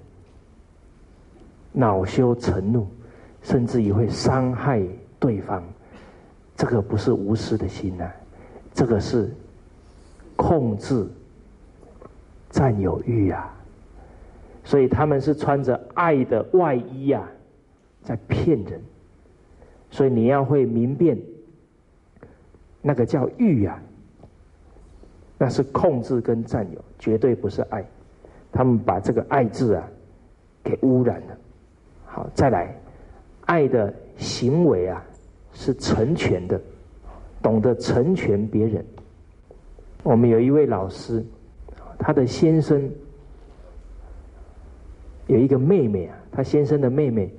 [1.71, 2.85] 恼羞成怒。
[3.41, 4.81] 甚至于会伤害
[5.19, 5.63] 对方，
[6.57, 8.11] 这个不是无私的心呐，
[8.73, 9.31] 这个是
[10.35, 11.07] 控制、
[12.49, 13.55] 占有欲啊。
[14.65, 17.25] 所以他们是穿着爱的外衣啊，
[18.01, 18.82] 在骗人。
[19.89, 21.17] 所以你要会明辨，
[22.82, 23.82] 那个叫欲啊，
[25.38, 27.86] 那是控制跟占有，绝对不是爱。
[28.51, 29.88] 他们把这个爱字啊
[30.62, 31.38] 给污染了。
[32.06, 32.75] 好，再来。
[33.45, 35.06] 爱的行为啊，
[35.54, 36.60] 是成全的，
[37.41, 38.84] 懂得成全别人。
[40.01, 41.23] 我们有一位老师，
[41.99, 42.89] 他的先生
[45.27, 47.33] 有一个妹妹啊，她先生的妹妹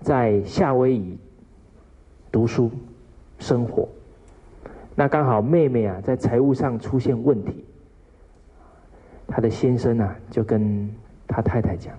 [0.00, 1.18] 在夏威夷
[2.32, 2.70] 读书
[3.38, 3.88] 生活，
[4.94, 7.64] 那刚好妹妹啊在财务上出现问题，
[9.26, 10.90] 她的先生啊就跟
[11.26, 11.94] 他太太讲。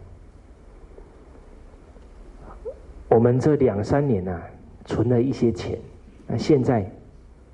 [3.09, 4.39] 我们这两三年呐，
[4.85, 5.79] 存了一些钱，
[6.27, 6.89] 那现在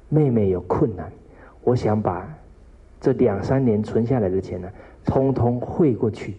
[0.09, 1.11] 妹妹有困难，
[1.63, 2.27] 我想把
[2.99, 4.69] 这两三年存下来的钱呢，
[5.05, 6.35] 通通汇过去。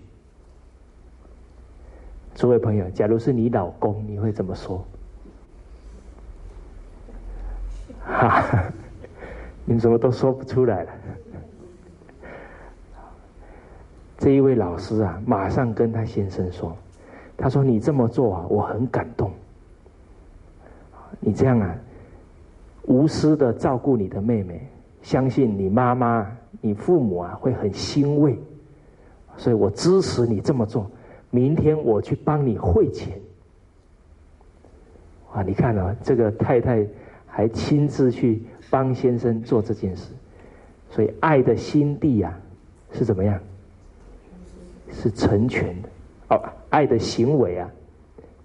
[2.36, 4.84] 诸位朋友，假如是你老公，你会怎么说？
[8.04, 8.44] 哈，
[9.64, 10.92] 你怎么都说不出来了？
[14.18, 16.76] 这一位老师啊，马上跟他先生说。
[17.38, 19.30] 他说：“你这么做啊，我很感动。
[21.20, 21.74] 你这样啊，
[22.84, 24.66] 无私的照顾你的妹妹，
[25.02, 28.38] 相信你妈妈、你父母啊会很欣慰。
[29.36, 30.90] 所以我支持你这么做。
[31.36, 33.20] 明天我去帮你汇钱。
[35.34, 36.86] 啊，你看啊，这个太太
[37.26, 40.14] 还亲自去帮先生做这件事。
[40.88, 42.40] 所以爱的心地啊，
[42.90, 43.38] 是怎么样？
[44.90, 45.88] 是成全的。”
[46.34, 47.70] 哦，爱的行为啊，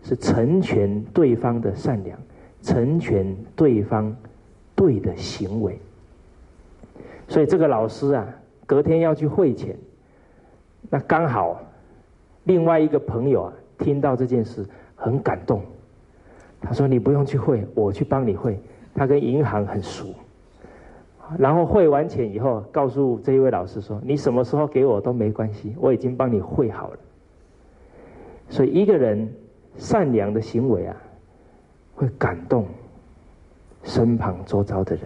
[0.04, 2.20] 是成全对方的善良，
[2.62, 4.14] 成全对方
[4.76, 5.80] 对的行为。
[7.30, 8.28] 所以这个老师啊，
[8.66, 9.78] 隔天要去汇钱，
[10.90, 11.62] 那刚好
[12.44, 15.62] 另外一个朋友啊，听到这件事很感动，
[16.60, 18.60] 他说：“你不用去汇，我去帮你汇。”
[18.94, 20.14] 他跟银行很熟，
[21.38, 27.00] 然后汇完钱以后，告诉这一位老师说：“你什么时候给我都没关系，我已经帮你汇好了。”
[28.50, 29.34] 所以，一个人
[29.78, 30.98] 善良的行为啊，
[31.96, 32.66] 会感动
[33.84, 35.06] 身旁周遭的人。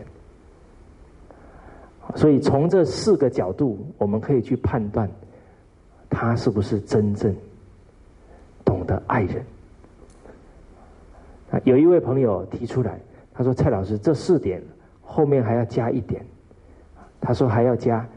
[2.15, 5.07] 所以，从这四个角度，我们可以去判断
[6.15, 7.35] 他是不是真正
[8.63, 9.43] 懂得爱人。
[11.51, 12.97] 啊，有一位朋友提出来，
[13.33, 14.63] 他说：“蔡老师，这四点
[15.01, 16.25] 后面还要加一点。”
[17.19, 18.07] 他说：“还要加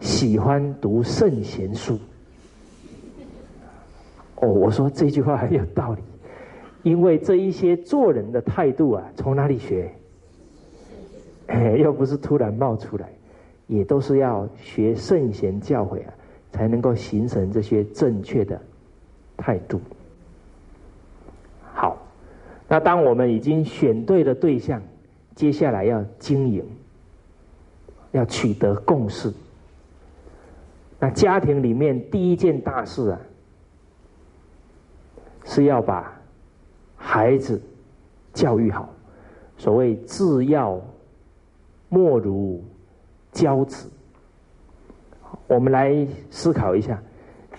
[0.00, 1.98] 喜欢读圣贤书。”
[4.40, 6.00] 哦，我说这句话很有道理，
[6.82, 9.92] 因为这一些做人的态度啊，从哪里学？
[11.48, 13.08] 哎， 又不是突然冒出来，
[13.66, 16.12] 也都是要学圣贤教诲啊，
[16.56, 18.60] 才能够形成这些正确的
[19.36, 19.80] 态度。
[21.74, 21.98] 好，
[22.66, 24.82] 那当我们已经选对了对象，
[25.34, 26.64] 接下来要经营，
[28.12, 29.32] 要取得共识。
[30.98, 33.20] 那家庭里面第一件大事啊。
[35.48, 36.12] 是要把
[36.96, 37.62] 孩子
[38.34, 38.88] 教育好，
[39.56, 40.82] 所谓“自要
[41.88, 42.60] 莫如
[43.30, 43.88] 教子”。
[45.46, 47.02] 我们来思考一下：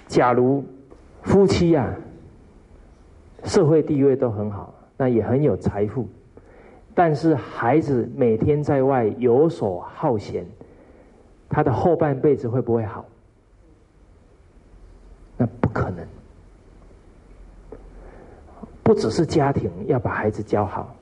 [0.07, 0.63] 假如
[1.21, 1.95] 夫妻呀，
[3.43, 6.07] 社会地位都很好，那也很有财富，
[6.93, 10.45] 但是孩子每天在外游手好闲，
[11.49, 13.05] 他的后半辈子会不会好？
[15.37, 16.05] 那不可能。
[18.83, 20.95] 不只是家庭要把孩子教好，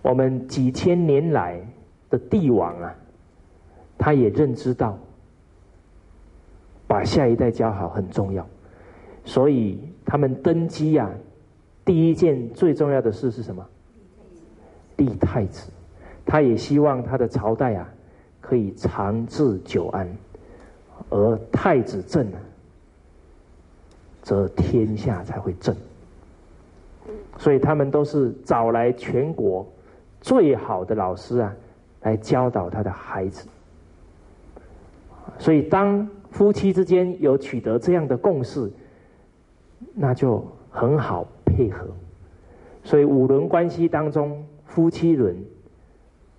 [0.00, 1.60] 我们几千年来
[2.08, 2.94] 的帝王啊，
[3.98, 4.98] 他也认知到，
[6.88, 8.44] 把下一代教好很重要。
[9.24, 11.08] 所以他们登基呀，
[11.84, 13.64] 第一件最重要的事是什么？
[14.96, 15.70] 立太子。
[16.26, 17.88] 他也希望他的朝代啊，
[18.40, 20.08] 可以长治久安，
[21.08, 22.38] 而太子正呢，
[24.22, 25.74] 则天下才会正。
[27.38, 29.66] 所以他们都是找来全国
[30.20, 31.54] 最好的老师啊，
[32.02, 33.46] 来教导他的孩子。
[35.38, 38.70] 所以当夫妻之间有取得这样的共识，
[39.94, 41.86] 那就很好配合。
[42.84, 45.36] 所以五伦关系当中，夫妻伦。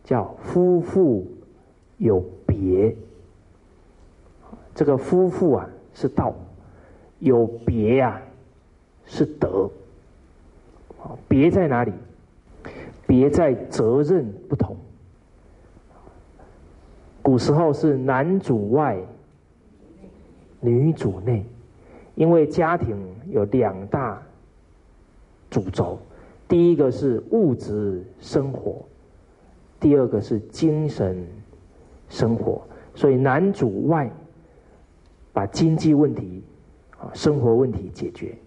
[0.01, 1.27] 叫夫妇
[1.97, 2.95] 有别，
[4.73, 6.33] 这个夫妇啊是道，
[7.19, 8.19] 有别呀
[9.05, 9.69] 是德。
[11.27, 11.93] 别在哪里？
[13.05, 14.75] 别在责任不同。
[17.21, 18.97] 古时候是男主外，
[20.59, 21.45] 女主内，
[22.15, 22.97] 因为家庭
[23.29, 24.21] 有两大
[25.49, 25.97] 主轴，
[26.47, 28.83] 第一个是物质生活。
[29.79, 31.25] 第二个是精神
[32.09, 32.61] 生活，
[32.93, 34.11] 所以男主外
[35.31, 36.43] 把经济问题
[36.99, 38.37] 啊生活问题解决，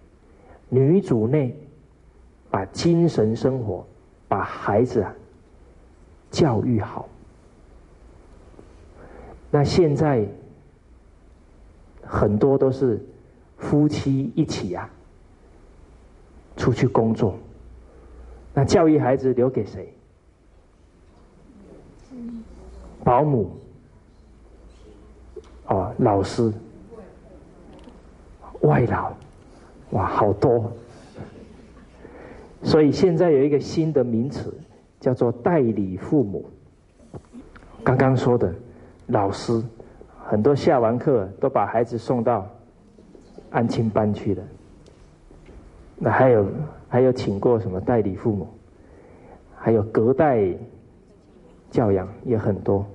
[0.69, 1.57] 女主内
[2.51, 3.83] 把精神生活
[4.27, 5.11] 把孩子啊
[6.29, 7.09] 教育好。
[9.49, 10.27] 那现在
[12.05, 13.03] 很多都是
[13.57, 14.89] 夫妻一起啊
[16.55, 17.35] 出去工作，
[18.53, 19.93] 那教育孩子留给谁？
[23.03, 23.51] 保姆，
[25.67, 26.53] 哦，老师，
[28.61, 29.11] 外劳，
[29.91, 30.71] 哇，好多。
[32.61, 34.53] 所以现在有一个新的名词，
[34.99, 36.45] 叫做代理父母。
[37.83, 38.53] 刚刚说的
[39.07, 39.61] 老师，
[40.25, 42.47] 很多下完课都把孩子送到
[43.51, 44.43] 安亲班去了。
[45.97, 46.47] 那还有
[46.89, 48.47] 还有请过什么代理父母？
[49.55, 50.53] 还有隔代。
[51.73, 52.85] 教养也很多，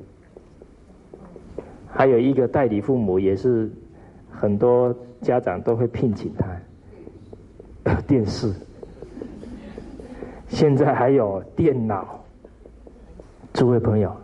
[1.90, 3.68] 还有一个代理父母，也是
[4.30, 7.98] 很多家长都会聘请他。
[8.06, 8.54] 电视，
[10.46, 12.20] 现在还有电脑。
[13.52, 14.16] 诸位朋友，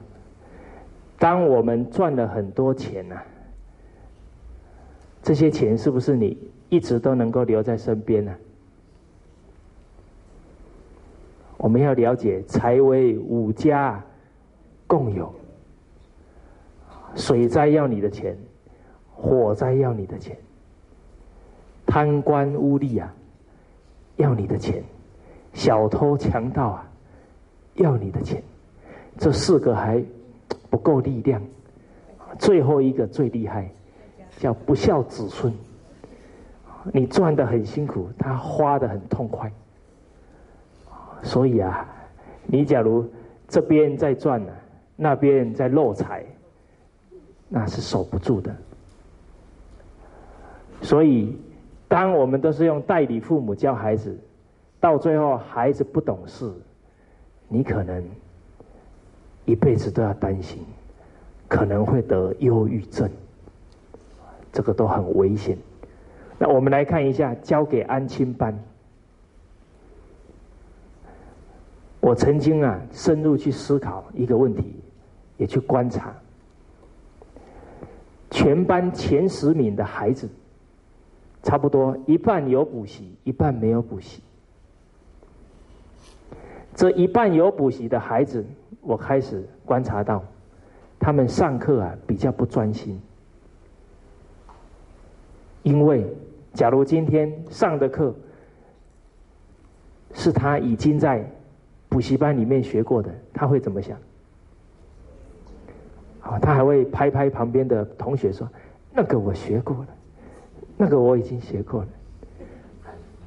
[1.18, 3.16] 当我们赚了很多钱呢，
[5.22, 6.36] 这些钱是不是你
[6.68, 8.34] 一直都能够留在身边呢？
[11.56, 14.02] 我们要了解财为五家。
[14.86, 15.34] 共有，
[17.16, 18.36] 水灾要你的钱，
[19.10, 20.36] 火灾要你的钱，
[21.86, 23.12] 贪官污吏啊，
[24.16, 24.84] 要你的钱，
[25.54, 26.90] 小偷强盗啊，
[27.76, 28.42] 要你的钱，
[29.16, 30.04] 这四个还
[30.74, 31.40] 不够力量，
[32.36, 33.70] 最后一个最厉害，
[34.38, 35.54] 叫不孝子孙。
[36.92, 39.52] 你赚的很辛苦，他花的很痛快，
[41.22, 41.88] 所以啊，
[42.44, 43.08] 你假如
[43.46, 44.52] 这边在赚呢？
[44.96, 46.24] 那边在漏财，
[47.48, 48.52] 那是守不住的。
[50.82, 51.38] 所以，
[51.86, 54.18] 当我们都是用代理父母教孩子，
[54.80, 56.52] 到最后孩子不懂事，
[57.46, 58.04] 你可能
[59.44, 60.62] 一辈子都要担心，
[61.48, 63.10] 可能会得忧郁症，
[64.52, 65.56] 这个都很危险。
[66.38, 68.58] 那我们来看一下，交给安亲班。
[72.00, 74.76] 我曾经啊，深入去思考一个问题。
[75.36, 76.14] 也去观察，
[78.30, 80.28] 全班前十名的孩子，
[81.42, 84.22] 差不多一半有补习，一半没有补习。
[86.72, 88.46] 这一半有补习的孩子，
[88.84, 90.22] 我开始观察到，
[91.00, 93.00] 他们上课啊比较不专心，
[95.62, 96.06] 因为
[96.52, 98.14] 假如今天上的课
[100.12, 101.24] 是他已经在
[101.88, 103.98] 补习班里面学过的，他会怎么想？
[106.20, 108.48] 好，他还会拍拍旁边的同学说
[108.92, 109.88] ：“那个我学过了，
[110.76, 111.88] 那个我已经学过了。”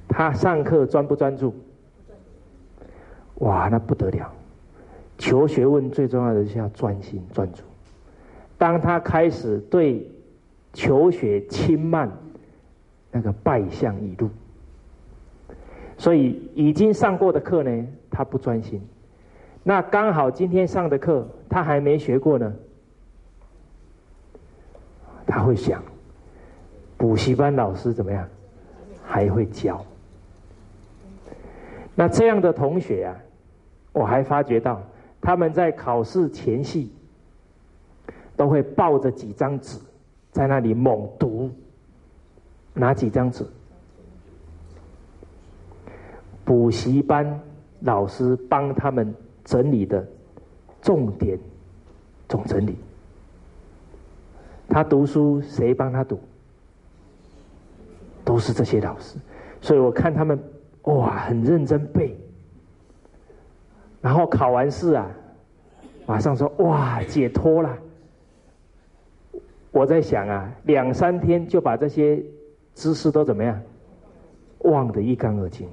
[0.07, 1.53] 他上课专不专注？
[3.35, 4.33] 哇，那不得了！
[5.17, 7.63] 求学问最重要的是要专心专注。
[8.57, 10.09] 当他开始对
[10.73, 12.11] 求学轻慢，
[13.11, 14.29] 那个败相已露。
[15.97, 18.81] 所以已经上过的课呢，他不专心。
[19.63, 22.53] 那刚好今天上的课他还没学过呢。
[25.25, 25.83] 他会想，
[26.95, 28.27] 补习班老师怎么样？
[29.03, 29.83] 还会教。
[31.95, 33.15] 那这样的同学啊，
[33.91, 34.81] 我还发觉到，
[35.21, 36.91] 他们在考试前夕，
[38.35, 39.77] 都会抱着几张纸
[40.31, 41.49] 在那里猛读
[42.73, 43.45] 哪几张纸？
[46.45, 47.39] 补习班
[47.81, 49.13] 老师帮他们
[49.43, 50.07] 整理的
[50.81, 51.37] 重点
[52.29, 52.77] 总整理。
[54.69, 56.19] 他读书谁帮他读？
[58.23, 59.17] 都是这些老师，
[59.61, 60.37] 所以我看他们
[60.83, 62.17] 哇，很认真背。
[64.01, 65.09] 然后考完试啊，
[66.05, 67.77] 马上说哇，解脱了。
[69.71, 72.23] 我在想啊，两三天就把这些
[72.73, 73.61] 知识都怎么样
[74.59, 75.67] 忘得一干二净。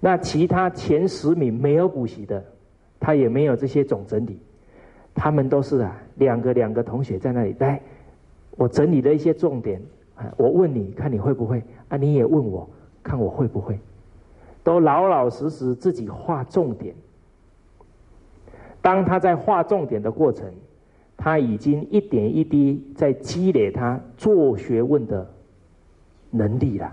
[0.00, 2.44] 那其他前十名没有补习的，
[3.00, 4.40] 他也没有这些总整理，
[5.14, 7.80] 他们都是啊，两个两个同学在那里来，
[8.52, 9.80] 我整理了一些重点
[10.14, 11.96] 啊，我问你看你会不会啊？
[11.96, 12.68] 你也问我
[13.02, 13.78] 看我会不会，
[14.62, 16.94] 都老老实实自己画重点。
[18.88, 20.50] 当他在画重点的过程，
[21.14, 25.30] 他已经一点一滴在积累他做学问的
[26.30, 26.90] 能力了。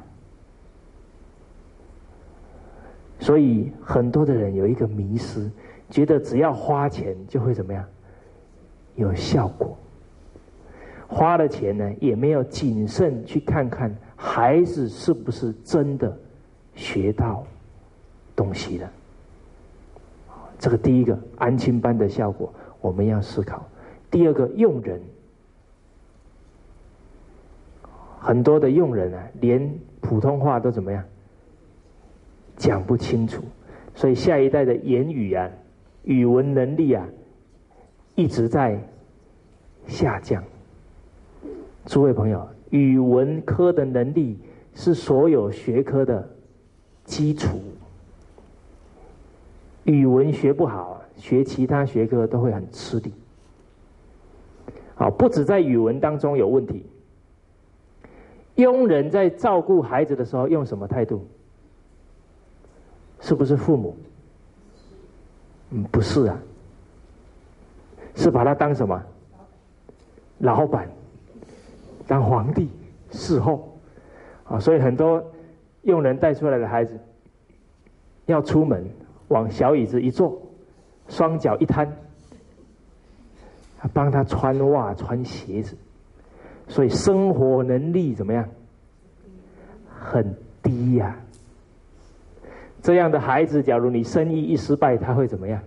[3.17, 5.49] 所以很多的人有一个迷失，
[5.89, 7.81] 觉得只要花钱就会怎么样，
[8.95, 9.77] 有效果。
[11.07, 16.13] 花了钱呢，也没有谨慎去看看孩子是不是真的
[16.73, 17.47] 学到
[18.35, 18.91] 东西了。
[20.57, 23.65] 这个第一个安亲班的效果，我们要思考。
[24.09, 25.01] 第二个用人，
[28.19, 31.03] 很多的用人啊，连普通话都怎么样？
[32.57, 33.43] 讲不清楚，
[33.93, 35.49] 所以下一代的言语啊、
[36.03, 37.05] 语文能力啊，
[38.15, 38.79] 一直在
[39.87, 40.41] 下降。
[41.85, 44.39] 诸位朋友，语文科的能力
[44.73, 46.27] 是所有学科的
[47.03, 47.59] 基础，
[49.85, 53.11] 语文学不好，学其他学科都会很吃力。
[54.95, 56.85] 好，不止在语文当中有问题，
[58.55, 61.25] 佣人在照顾孩子的时候用什么态度？
[63.19, 63.95] 是不是父母？
[65.71, 66.37] 嗯，不是啊，
[68.15, 69.01] 是把他当什么？
[70.39, 70.89] 老板，
[72.07, 72.69] 当皇帝
[73.11, 73.77] 侍候
[74.43, 74.59] 啊！
[74.59, 75.23] 所以很多
[75.83, 76.99] 佣人带出来的孩子，
[78.25, 78.85] 要出门
[79.27, 80.41] 往小椅子一坐，
[81.09, 81.91] 双脚一摊，
[83.93, 85.75] 帮他穿袜穿鞋子，
[86.67, 88.47] 所以生活能力怎么样？
[89.99, 91.17] 很低呀。
[92.81, 95.61] 这样的孩子，假如你生意一失败，他会怎么样？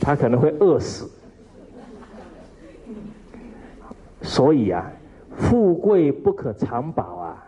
[0.00, 1.10] 他可能会饿死。
[4.22, 4.90] 所以啊，
[5.36, 7.45] 富贵不可长保啊！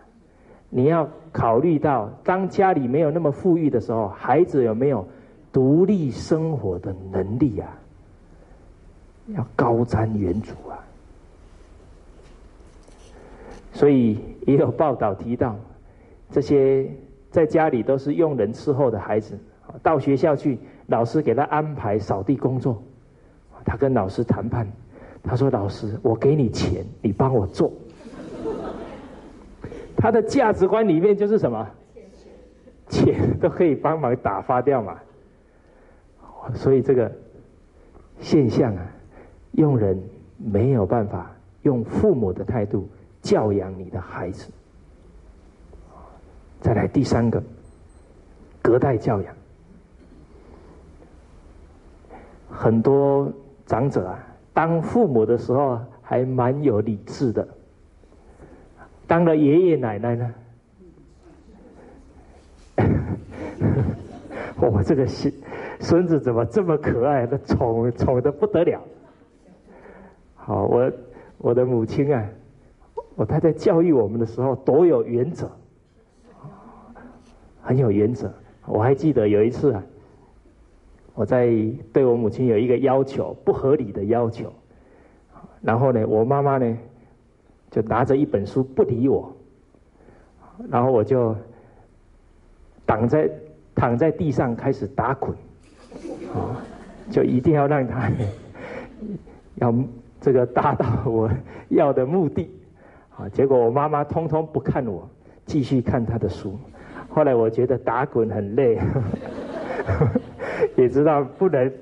[0.71, 5.07] 你要考虑到，当家里没有那么富裕的时候，孩子有没有
[5.53, 7.79] 独立生活的能力啊？
[9.29, 10.79] 要高瞻远瞩啊！
[13.73, 15.57] 所以也有报道提到
[16.31, 16.91] 这些。
[17.31, 19.39] 在家里都是用人伺候的孩子，
[19.83, 22.83] 到学校去，老师给他安排扫地工作，
[23.66, 24.66] 他跟老师谈判，
[25.23, 27.71] 他说：“老师，我给你钱，你帮我做。”
[29.99, 31.68] 他的价值观里面就是什么？
[32.88, 34.99] 钱都可以帮忙打发掉嘛。
[36.55, 37.12] 所以这个
[38.18, 38.86] 现象啊，
[39.53, 40.01] 用人
[40.38, 41.30] 没有办法
[41.62, 42.88] 用父母的态度
[43.20, 44.51] 教养你的孩子。
[46.61, 47.42] 再来第三个，
[48.62, 49.34] 隔代教养。
[52.51, 53.30] 很多
[53.66, 54.18] 长者啊，
[54.55, 57.46] 当父母的时候还蛮有理智的，
[59.09, 60.35] 当了爷爷奶奶呢，
[64.61, 65.33] 我这个孙
[65.81, 67.27] 孙子怎么这么可爱？
[67.29, 68.81] 那宠宠的不得了。
[70.37, 70.93] 好，我
[71.39, 72.25] 我的母亲啊，
[73.17, 75.51] 我太太教育我们的时候多有原则。
[77.63, 78.33] 很有原则，
[78.67, 79.83] 我还记得有一次啊，
[81.15, 81.49] 我在
[81.93, 84.53] 对我母亲有一个要求，不合理的要求，
[85.61, 86.79] 然后呢，我妈妈呢
[87.79, 89.33] 就拿着一本书不理我，
[90.68, 91.33] 然后我就
[92.85, 93.31] 躺在
[93.72, 95.31] 躺在地上开始打滚，
[96.35, 96.59] 啊，
[97.09, 98.11] 就一定要让他
[99.55, 99.72] 要
[100.20, 101.31] 这个达到我
[101.68, 102.51] 要的目的，
[103.16, 105.09] 啊，结果我妈妈通通不看我，
[105.47, 106.59] 继续看她的书。
[107.09, 108.76] 后来我觉得打滚很累，
[110.74, 111.72] 也知道不能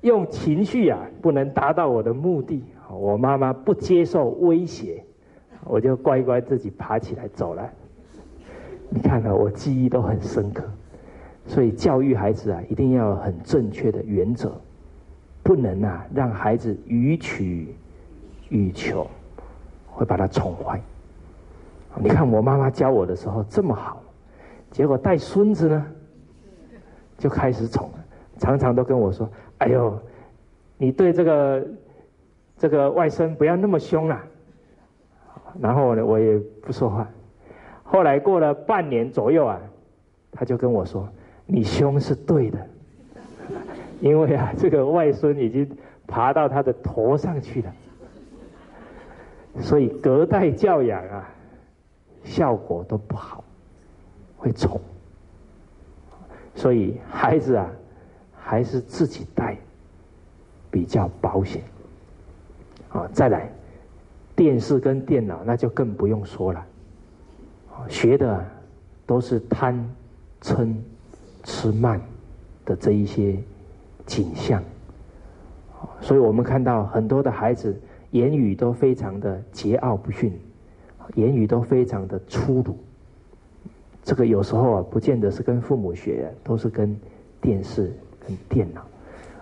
[0.00, 2.64] 用情绪啊，不能达到我的目的。
[2.90, 5.04] 我妈妈不接受威胁，
[5.68, 7.70] 我就乖乖自己爬起来走了。
[8.90, 10.64] 你看啊，我记忆都很深刻。
[11.46, 14.52] 所以教育孩子啊，一定要很正确的原则，
[15.42, 17.74] 不能啊让孩子予取
[18.48, 19.06] 予求，
[19.86, 20.80] 会把他宠坏。
[21.96, 24.02] 你看我妈妈教我的时候这么好，
[24.70, 25.86] 结果带孙子呢，
[27.16, 27.90] 就开始宠，
[28.38, 29.98] 常常都跟我说：“哎呦，
[30.76, 31.66] 你对这个
[32.56, 34.24] 这个外甥不要那么凶啊。”
[35.60, 37.08] 然后呢，我也不说话。
[37.82, 39.60] 后来过了半年左右啊，
[40.32, 41.08] 他就跟我说
[41.46, 42.66] ：“你凶是对的，
[44.00, 45.68] 因为啊，这个外孙已经
[46.06, 47.72] 爬到他的头上去了，
[49.60, 51.28] 所以隔代教养啊。”
[52.24, 53.42] 效果都不好，
[54.36, 54.78] 会宠，
[56.54, 57.70] 所以孩子啊，
[58.36, 59.56] 还是自己带
[60.70, 61.62] 比较保险。
[62.90, 63.50] 啊，再来，
[64.38, 66.64] 电视跟电脑那就更不用说了，
[67.88, 68.46] 学的
[69.04, 69.84] 都是贪、
[70.40, 70.72] 嗔、
[71.42, 72.00] 痴慢
[72.64, 73.36] 的这一些
[74.06, 74.62] 景象，
[76.00, 77.76] 所以我们看到很多的孩子
[78.12, 80.32] 言语都非常的桀骜不驯。
[81.14, 82.76] 言语都非常的粗鲁，
[84.04, 86.94] 这个有时候啊，不见得是跟父母学，都是跟
[87.40, 87.92] 电视、
[88.24, 88.86] 跟电脑。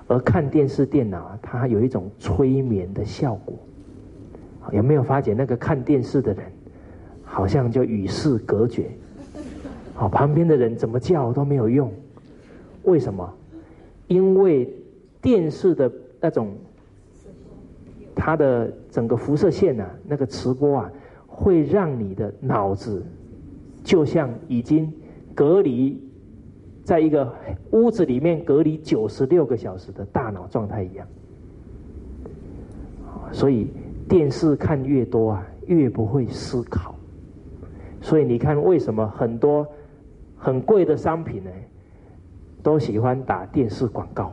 [0.06, 3.54] 而看电视、电脑，它有一种催眠的效果。
[4.72, 6.44] 有没有发觉那个看电视的人，
[7.22, 8.90] 好像就与世隔绝？
[9.94, 11.92] 好，旁边的人怎么叫都没有用。
[12.84, 13.32] 为什么？
[14.08, 14.72] 因为
[15.20, 15.90] 电视的
[16.20, 16.52] 那种，
[18.14, 20.92] 它的整个辐射线啊，那个磁波啊。
[21.38, 23.04] 会让你的脑子
[23.84, 24.90] 就像已经
[25.34, 26.00] 隔离
[26.82, 27.30] 在一个
[27.72, 31.06] 屋子里面隔离九十六个小时的大脑状态一样，
[33.32, 33.68] 所以
[34.08, 36.94] 电视看越多啊，越不会思考。
[38.00, 39.66] 所以你看，为什么很多
[40.36, 41.50] 很贵的商品呢，
[42.62, 44.32] 都喜欢打电视广告，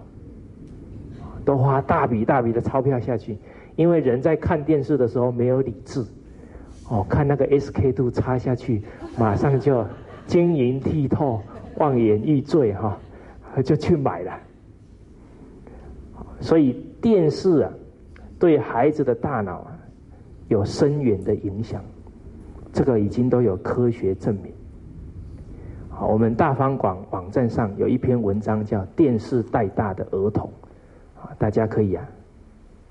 [1.43, 3.38] 都花大笔大笔的钞票下去？
[3.76, 6.05] 因为人在看电视的时候没有理智。
[6.89, 8.84] 哦，看那个 SK two 插下去，
[9.17, 9.84] 马上就
[10.28, 11.41] 晶莹剔透、
[11.78, 12.97] 望眼欲坠哈，
[13.63, 14.38] 就去买了。
[16.41, 17.71] 所以电视啊，
[18.44, 19.80] 对孩子的大脑啊
[20.50, 21.82] 有深远的影响，
[22.74, 24.52] 这个已经都有科学证明。
[25.89, 30.52] 好，我们大方广网站上有一篇文章叫《电视带大的儿童》，
[31.22, 32.06] 啊，大家可以啊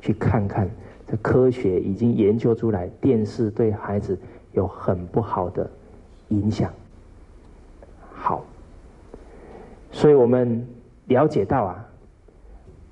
[0.00, 0.66] 去看看。
[1.06, 4.18] 这科学已经研究出来，电视对孩子
[4.52, 5.70] 有很不好的
[6.28, 6.72] 影响。
[8.10, 8.42] 好，
[9.90, 10.66] 所以我们
[11.08, 11.86] 了解到啊，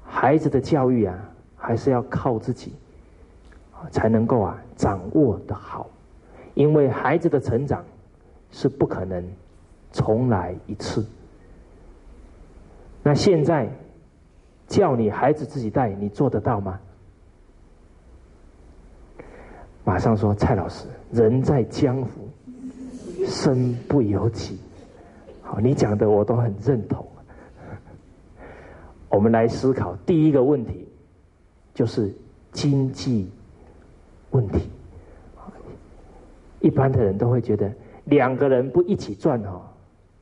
[0.05, 1.30] 孩子的教育啊，
[1.61, 2.73] 还是要靠自己，
[3.91, 5.89] 才能够啊掌握的好。
[6.55, 7.85] 因为孩子的成长
[8.51, 9.25] 是不可能
[9.93, 11.07] 重来一次。
[13.03, 13.69] 那现在
[14.67, 16.81] 叫你孩子自己带，你做得到吗？
[19.85, 22.29] 马上说：“蔡老师，人在江湖，
[23.27, 24.59] 身不由己。
[25.43, 27.05] 好，你讲的我都很认同。
[29.09, 30.87] 我们来思考第一个问题，
[31.81, 32.13] 就是
[32.53, 33.31] 经济
[34.33, 34.69] 问题。
[36.61, 37.73] 一般的人都会觉得，
[38.05, 39.63] 两个人不一起赚哈，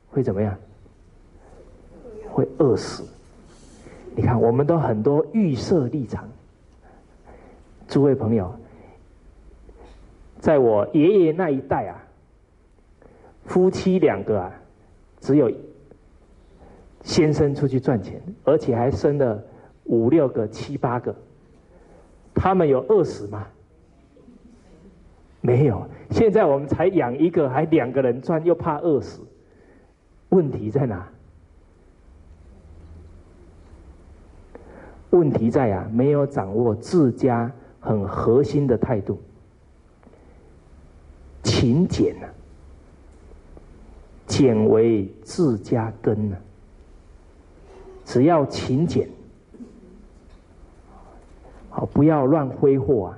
[0.09, 0.57] 会怎么样？
[2.29, 3.03] 会饿死。
[4.15, 6.29] 你看，我们都很多预设立场。
[7.89, 8.49] 诸位朋友。”
[10.39, 12.01] 在我爷爷那一代啊，
[13.47, 14.49] 夫妻两个啊，
[15.19, 15.51] 只有
[17.03, 19.43] 先生出去赚钱，而且还生了
[19.83, 21.13] 五六个、七八个，
[22.41, 23.45] 他们有饿死吗？
[25.41, 25.85] 没有。
[26.09, 29.19] 现在我们才养一个，还两个人赚，又怕饿死，
[30.29, 31.05] 问题在哪？
[35.09, 39.19] 问题在啊，没有掌握自家很核心的态度。
[41.43, 42.27] 勤俭呢，
[44.27, 46.37] 俭为自家根呢。
[48.05, 49.09] 只要勤俭，
[51.69, 53.17] 好不要乱挥霍啊。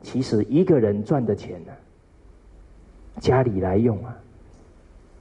[0.00, 1.72] 其实一个人赚的钱呢，
[3.20, 4.14] 家里来用啊，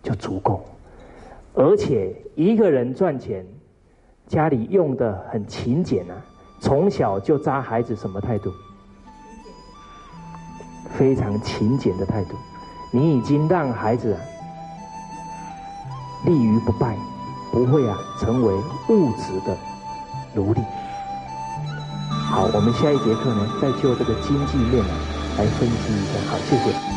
[0.03, 0.63] 就足够。
[1.53, 3.43] 而且一个人赚钱，
[4.28, 6.13] 家里用的很勤俭啊，
[6.59, 8.51] 从小就扎孩子什么态度？
[10.95, 12.36] 非常勤俭的态度，
[12.91, 14.19] 你已经让孩子啊
[16.25, 16.95] 立于不败，
[17.51, 18.53] 不会啊成为
[18.89, 19.57] 物质的
[20.36, 20.61] 奴隶。
[22.30, 24.84] 好，我们下一节课呢，再就这个经济面
[25.38, 26.19] 来分析一下。
[26.30, 26.97] 好，谢谢。